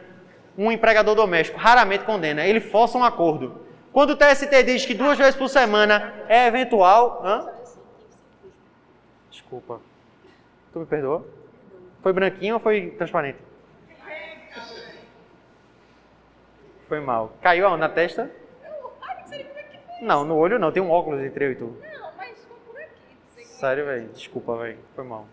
um 0.57 0.71
empregador 0.71 1.14
doméstico. 1.14 1.59
Raramente 1.59 2.05
condena. 2.05 2.44
Ele 2.44 2.61
força 2.61 2.99
um 2.99 3.03
acordo. 3.03 3.67
Quando 3.98 4.11
o 4.11 4.16
TST 4.16 4.62
diz 4.62 4.87
que 4.87 4.94
duas 4.94 5.18
vezes 5.18 5.34
por 5.34 5.48
semana 5.48 6.14
é 6.28 6.46
eventual. 6.46 7.20
Hã? 7.24 7.52
Desculpa. 9.28 9.80
Tu 10.72 10.78
me 10.78 10.87
perdoou? 10.87 11.26
Foi 12.00 12.12
branquinho 12.12 12.54
ou 12.54 12.61
foi 12.61 12.92
transparente? 12.92 13.40
Foi 16.87 17.00
mal. 17.00 17.32
Caiu? 17.42 17.76
Na 17.76 17.88
testa? 17.88 18.30
Não, 20.00 20.24
no 20.24 20.37
olho 20.37 20.61
não, 20.61 20.70
tem 20.70 20.80
um 20.80 20.92
óculos 20.92 21.20
entre 21.20 21.46
eu 21.46 21.50
e 21.50 21.54
tu. 21.56 21.64
Não, 21.64 22.12
mas 22.16 22.38
por 22.64 22.80
aqui. 22.80 23.44
Sério, 23.46 23.84
velho? 23.84 24.08
Desculpa, 24.11 24.56
velho. 24.58 24.78
Foi 24.94 25.02
mal. 25.02 25.26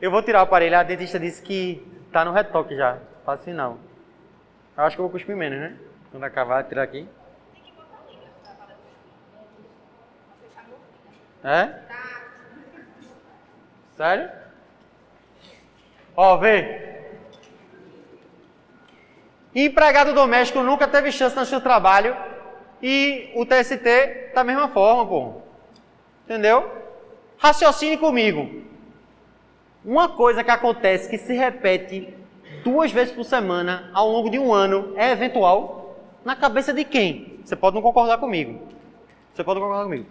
Eu 0.00 0.12
vou 0.12 0.22
tirar 0.22 0.38
o 0.38 0.42
aparelho, 0.44 0.78
a 0.78 0.84
dentista 0.84 1.18
disse 1.18 1.42
que 1.42 1.84
tá 2.12 2.24
no 2.24 2.30
retoque 2.30 2.76
já. 2.76 3.00
Faz 3.24 3.42
final. 3.42 3.76
Eu 4.76 4.84
acho 4.84 4.94
que 4.94 5.00
eu 5.00 5.04
vou 5.04 5.10
cuspir 5.10 5.36
menos, 5.36 5.58
né? 5.58 5.87
Quando 6.10 6.24
acabar, 6.24 6.64
tirar 6.64 6.82
aqui. 6.82 7.06
É? 11.44 11.66
Tá. 11.66 12.22
Sério? 13.96 14.30
Ó, 16.16 16.36
vê. 16.38 16.88
Empregado 19.54 20.12
doméstico 20.12 20.62
nunca 20.62 20.88
teve 20.88 21.12
chance 21.12 21.36
no 21.36 21.44
seu 21.44 21.60
trabalho 21.60 22.16
e 22.82 23.30
o 23.34 23.44
TST 23.44 24.32
da 24.34 24.42
mesma 24.42 24.68
forma, 24.68 25.06
pô. 25.06 25.42
Entendeu? 26.24 26.70
Raciocine 27.38 27.96
comigo. 27.96 28.62
Uma 29.84 30.08
coisa 30.08 30.42
que 30.42 30.50
acontece 30.50 31.08
que 31.08 31.18
se 31.18 31.34
repete 31.34 32.14
duas 32.64 32.90
vezes 32.90 33.14
por 33.14 33.24
semana 33.24 33.90
ao 33.94 34.08
longo 34.08 34.30
de 34.30 34.38
um 34.38 34.52
ano 34.52 34.92
é 34.96 35.12
eventual 35.12 35.87
na 36.24 36.36
cabeça 36.36 36.72
de 36.72 36.84
quem? 36.84 37.40
Você 37.44 37.56
pode 37.56 37.74
não 37.74 37.82
concordar 37.82 38.18
comigo. 38.18 38.60
Você 39.32 39.42
pode 39.44 39.58
não 39.58 39.66
concordar 39.66 39.84
comigo. 39.88 40.06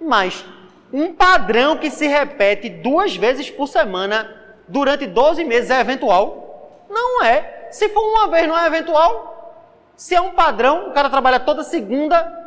Mas 0.00 0.44
um 0.92 1.12
padrão 1.12 1.76
que 1.76 1.90
se 1.90 2.06
repete 2.06 2.68
duas 2.68 3.16
vezes 3.16 3.50
por 3.50 3.68
semana 3.68 4.36
durante 4.66 5.06
12 5.06 5.44
meses 5.44 5.70
é 5.70 5.80
eventual? 5.80 6.86
Não 6.88 7.22
é. 7.22 7.68
Se 7.70 7.88
for 7.88 8.02
uma 8.02 8.28
vez, 8.28 8.48
não 8.48 8.58
é 8.58 8.66
eventual? 8.66 9.30
Se 9.96 10.14
é 10.14 10.20
um 10.20 10.30
padrão, 10.30 10.88
o 10.88 10.92
cara 10.92 11.10
trabalha 11.10 11.38
toda 11.38 11.62
segunda 11.62 12.40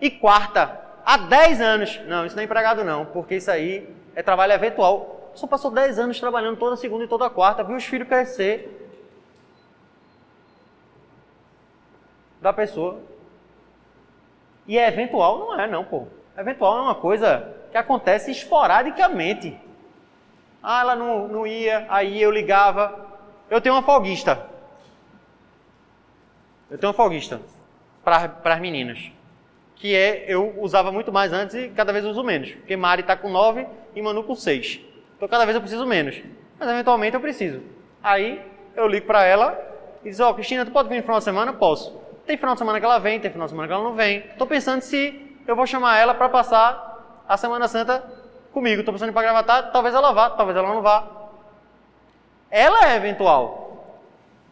e 0.00 0.10
quarta, 0.10 0.78
há 1.04 1.16
10 1.16 1.60
anos. 1.60 2.00
Não, 2.06 2.26
isso 2.26 2.36
não 2.36 2.42
é 2.42 2.44
empregado 2.44 2.84
não, 2.84 3.06
porque 3.06 3.36
isso 3.36 3.50
aí 3.50 3.88
é 4.14 4.22
trabalho 4.22 4.52
eventual. 4.52 5.30
Só 5.34 5.46
passou 5.46 5.70
10 5.70 5.98
anos 5.98 6.20
trabalhando 6.20 6.56
toda 6.56 6.76
segunda 6.76 7.04
e 7.04 7.08
toda 7.08 7.30
quarta, 7.30 7.64
viu 7.64 7.76
os 7.76 7.84
filhos 7.84 8.06
crescer. 8.06 8.87
Da 12.40 12.52
pessoa. 12.52 13.00
E 14.66 14.78
é 14.78 14.86
eventual? 14.86 15.38
Não 15.38 15.60
é 15.60 15.66
não, 15.66 15.84
pô. 15.84 16.06
Eventual 16.36 16.78
é 16.78 16.82
uma 16.82 16.94
coisa 16.94 17.54
que 17.70 17.76
acontece 17.76 18.30
esporadicamente. 18.30 19.58
Ah, 20.62 20.80
ela 20.82 20.96
não, 20.96 21.26
não 21.28 21.46
ia, 21.46 21.86
aí 21.88 22.20
eu 22.20 22.30
ligava. 22.30 23.06
Eu 23.50 23.60
tenho 23.60 23.74
uma 23.74 23.82
folguista. 23.82 24.46
Eu 26.70 26.78
tenho 26.78 26.90
uma 26.90 26.96
folguista 26.96 27.40
para 28.04 28.32
as 28.44 28.60
meninas. 28.60 29.10
Que 29.76 29.94
é, 29.94 30.24
eu 30.28 30.60
usava 30.60 30.90
muito 30.92 31.12
mais 31.12 31.32
antes 31.32 31.54
e 31.54 31.68
cada 31.70 31.92
vez 31.92 32.04
uso 32.04 32.22
menos. 32.22 32.50
Porque 32.50 32.76
Mari 32.76 33.02
está 33.02 33.16
com 33.16 33.30
9 33.30 33.66
e 33.94 34.02
Manu 34.02 34.24
com 34.24 34.34
6. 34.34 34.80
Então 35.16 35.28
cada 35.28 35.44
vez 35.44 35.54
eu 35.54 35.60
preciso 35.60 35.86
menos. 35.86 36.20
Mas 36.58 36.68
eventualmente 36.68 37.14
eu 37.14 37.20
preciso. 37.20 37.62
Aí 38.02 38.44
eu 38.76 38.86
ligo 38.86 39.06
para 39.06 39.24
ela 39.24 39.58
e 40.04 40.10
diz, 40.10 40.20
ó, 40.20 40.30
oh, 40.30 40.34
Cristina, 40.34 40.64
tu 40.64 40.72
pode 40.72 40.88
vir 40.88 40.96
no 40.96 41.02
final 41.02 41.18
de 41.18 41.24
semana? 41.24 41.52
Posso. 41.52 42.07
Tem 42.28 42.36
final 42.36 42.54
de 42.54 42.58
semana 42.58 42.78
que 42.78 42.84
ela 42.84 42.98
vem, 42.98 43.18
tem 43.18 43.30
final 43.30 43.46
de 43.46 43.52
semana 43.52 43.66
que 43.66 43.72
ela 43.72 43.82
não 43.82 43.94
vem. 43.94 44.18
Estou 44.18 44.46
pensando 44.46 44.82
se 44.82 45.34
eu 45.46 45.56
vou 45.56 45.66
chamar 45.66 45.96
ela 45.96 46.12
para 46.12 46.28
passar 46.28 47.22
a 47.26 47.38
Semana 47.38 47.66
Santa 47.66 48.04
comigo. 48.52 48.80
Estou 48.80 48.92
pensando 48.92 49.08
em 49.08 49.12
ir 49.12 49.14
para 49.14 49.22
Gravatar, 49.22 49.72
talvez 49.72 49.94
ela 49.94 50.12
vá, 50.12 50.28
talvez 50.28 50.54
ela 50.54 50.68
não 50.68 50.82
vá. 50.82 51.06
Ela 52.50 52.90
é 52.90 52.96
eventual. 52.96 53.94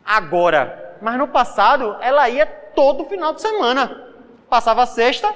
Agora, 0.02 0.96
mas 1.02 1.18
no 1.18 1.28
passado 1.28 1.98
ela 2.00 2.26
ia 2.30 2.46
todo 2.46 3.04
final 3.04 3.34
de 3.34 3.42
semana. 3.42 4.10
Passava 4.48 4.84
a 4.84 4.86
sexta, 4.86 5.34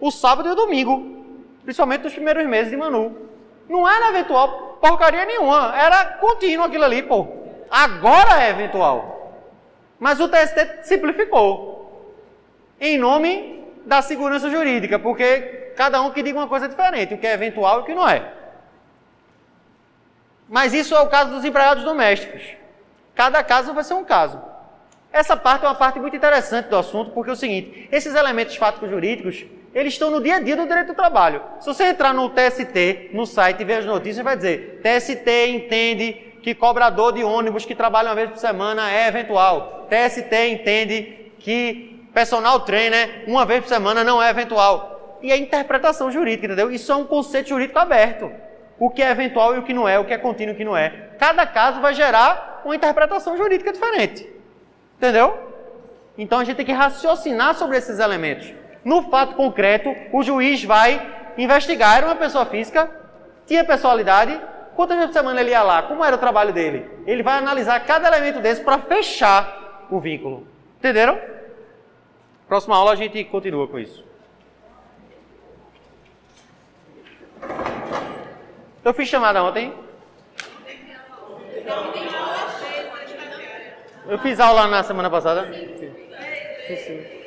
o 0.00 0.10
sábado 0.10 0.48
e 0.48 0.52
o 0.52 0.56
domingo. 0.56 1.22
Principalmente 1.64 2.04
nos 2.04 2.14
primeiros 2.14 2.46
meses 2.46 2.70
de 2.70 2.78
Manu. 2.78 3.28
Não 3.68 3.86
era 3.86 4.08
eventual 4.08 4.78
porcaria 4.80 5.26
nenhuma. 5.26 5.76
Era 5.76 6.02
contínuo 6.14 6.64
aquilo 6.64 6.84
ali, 6.84 7.02
pô. 7.02 7.26
Agora 7.70 8.42
é 8.42 8.48
eventual. 8.48 9.17
Mas 9.98 10.20
o 10.20 10.28
TST 10.28 10.80
simplificou. 10.82 12.14
Em 12.80 12.96
nome 12.96 13.64
da 13.84 14.02
segurança 14.02 14.48
jurídica, 14.50 14.98
porque 14.98 15.72
cada 15.76 16.00
um 16.02 16.10
que 16.10 16.22
diga 16.22 16.38
uma 16.38 16.46
coisa 16.46 16.68
diferente, 16.68 17.14
o 17.14 17.18
que 17.18 17.26
é 17.26 17.32
eventual 17.32 17.78
e 17.78 17.82
o 17.82 17.84
que 17.84 17.94
não 17.94 18.08
é. 18.08 18.32
Mas 20.48 20.72
isso 20.72 20.94
é 20.94 21.00
o 21.00 21.08
caso 21.08 21.30
dos 21.30 21.44
empregados 21.44 21.84
domésticos. 21.84 22.42
Cada 23.14 23.42
caso 23.42 23.74
vai 23.74 23.82
ser 23.82 23.94
um 23.94 24.04
caso. 24.04 24.40
Essa 25.12 25.36
parte 25.36 25.64
é 25.64 25.68
uma 25.68 25.74
parte 25.74 25.98
muito 25.98 26.16
interessante 26.16 26.66
do 26.66 26.76
assunto, 26.76 27.10
porque 27.10 27.30
é 27.30 27.32
o 27.32 27.36
seguinte: 27.36 27.88
esses 27.90 28.14
elementos 28.14 28.56
fáticos 28.56 28.88
jurídicos, 28.88 29.44
eles 29.74 29.94
estão 29.94 30.10
no 30.10 30.22
dia 30.22 30.36
a 30.36 30.40
dia 30.40 30.56
do 30.56 30.66
direito 30.66 30.88
do 30.88 30.94
trabalho. 30.94 31.42
Se 31.60 31.66
você 31.66 31.84
entrar 31.84 32.14
no 32.14 32.30
TST, 32.30 33.10
no 33.12 33.26
site 33.26 33.60
e 33.60 33.64
ver 33.64 33.74
as 33.74 33.86
notícias, 33.86 34.24
vai 34.24 34.36
dizer: 34.36 34.80
TST 34.82 35.48
entende 35.48 36.27
que 36.42 36.54
cobrador 36.54 37.12
de 37.12 37.24
ônibus 37.24 37.64
que 37.64 37.74
trabalha 37.74 38.08
uma 38.08 38.14
vez 38.14 38.30
por 38.30 38.38
semana 38.38 38.90
é 38.90 39.08
eventual. 39.08 39.86
TST 39.88 40.34
entende 40.50 41.32
que 41.38 42.08
personal 42.12 42.60
trainer 42.60 43.24
uma 43.26 43.44
vez 43.44 43.60
por 43.60 43.68
semana 43.68 44.02
não 44.02 44.22
é 44.22 44.30
eventual. 44.30 45.18
E 45.22 45.32
é 45.32 45.36
interpretação 45.36 46.10
jurídica, 46.10 46.46
entendeu? 46.46 46.70
Isso 46.70 46.90
é 46.92 46.96
um 46.96 47.04
conceito 47.04 47.48
jurídico 47.48 47.78
aberto. 47.78 48.30
O 48.78 48.90
que 48.90 49.02
é 49.02 49.10
eventual 49.10 49.56
e 49.56 49.58
o 49.58 49.62
que 49.62 49.74
não 49.74 49.88
é, 49.88 49.98
o 49.98 50.04
que 50.04 50.14
é 50.14 50.18
contínuo 50.18 50.52
e 50.52 50.54
o 50.54 50.56
que 50.56 50.64
não 50.64 50.76
é. 50.76 51.10
Cada 51.18 51.44
caso 51.46 51.80
vai 51.80 51.94
gerar 51.94 52.62
uma 52.64 52.76
interpretação 52.76 53.36
jurídica 53.36 53.72
diferente. 53.72 54.28
Entendeu? 54.96 55.36
Então 56.16 56.38
a 56.38 56.44
gente 56.44 56.56
tem 56.56 56.66
que 56.66 56.72
raciocinar 56.72 57.54
sobre 57.54 57.76
esses 57.76 57.98
elementos. 57.98 58.52
No 58.84 59.10
fato 59.10 59.34
concreto, 59.34 59.94
o 60.12 60.22
juiz 60.22 60.64
vai 60.64 61.32
investigar. 61.36 61.98
Era 61.98 62.06
uma 62.06 62.16
pessoa 62.16 62.46
física, 62.46 62.90
tinha 63.46 63.64
personalidade. 63.64 64.38
Quantas 64.78 64.96
vezes 64.96 65.10
por 65.10 65.18
semana 65.18 65.40
ele 65.40 65.50
ia 65.50 65.60
lá? 65.60 65.82
Como 65.82 66.04
era 66.04 66.14
o 66.14 66.20
trabalho 66.20 66.52
dele? 66.52 66.88
Ele 67.04 67.20
vai 67.20 67.36
analisar 67.36 67.84
cada 67.84 68.06
elemento 68.06 68.38
desse 68.38 68.62
para 68.62 68.78
fechar 68.78 69.88
o 69.90 69.98
vínculo. 69.98 70.46
Entenderam? 70.78 71.20
Próxima 72.46 72.76
aula 72.76 72.92
a 72.92 72.94
gente 72.94 73.24
continua 73.24 73.66
com 73.66 73.76
isso. 73.76 74.06
Eu 78.84 78.94
fiz 78.94 79.08
chamada 79.08 79.42
ontem. 79.42 79.74
Eu 84.06 84.18
fiz 84.20 84.38
aula 84.38 84.68
na 84.68 84.84
semana 84.84 85.10
passada. 85.10 85.42
Fiz 86.68 86.78
sim. 86.86 87.17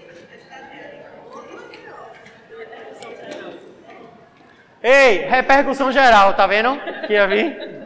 Ei, 4.84 5.26
repercussão 5.28 5.92
geral, 5.92 6.34
tá 6.34 6.48
vendo? 6.48 6.76
Que 7.06 7.14
ia 7.14 7.28
vir. 7.28 7.82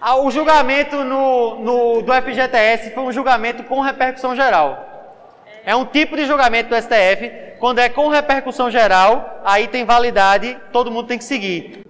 Ah, 0.00 0.16
o 0.16 0.30
julgamento 0.30 1.04
no, 1.04 1.60
no, 1.60 2.02
do 2.02 2.12
FGTS 2.12 2.90
foi 2.90 3.02
um 3.02 3.12
julgamento 3.12 3.62
com 3.64 3.80
repercussão 3.80 4.34
geral. 4.34 4.94
É 5.64 5.74
um 5.74 5.84
tipo 5.84 6.16
de 6.16 6.26
julgamento 6.26 6.70
do 6.70 6.76
STF. 6.76 7.30
Quando 7.58 7.78
é 7.78 7.88
com 7.88 8.08
repercussão 8.08 8.70
geral, 8.70 9.40
aí 9.44 9.66
tem 9.66 9.84
validade, 9.84 10.58
todo 10.72 10.90
mundo 10.90 11.08
tem 11.08 11.16
que 11.16 11.24
seguir. 11.24 11.84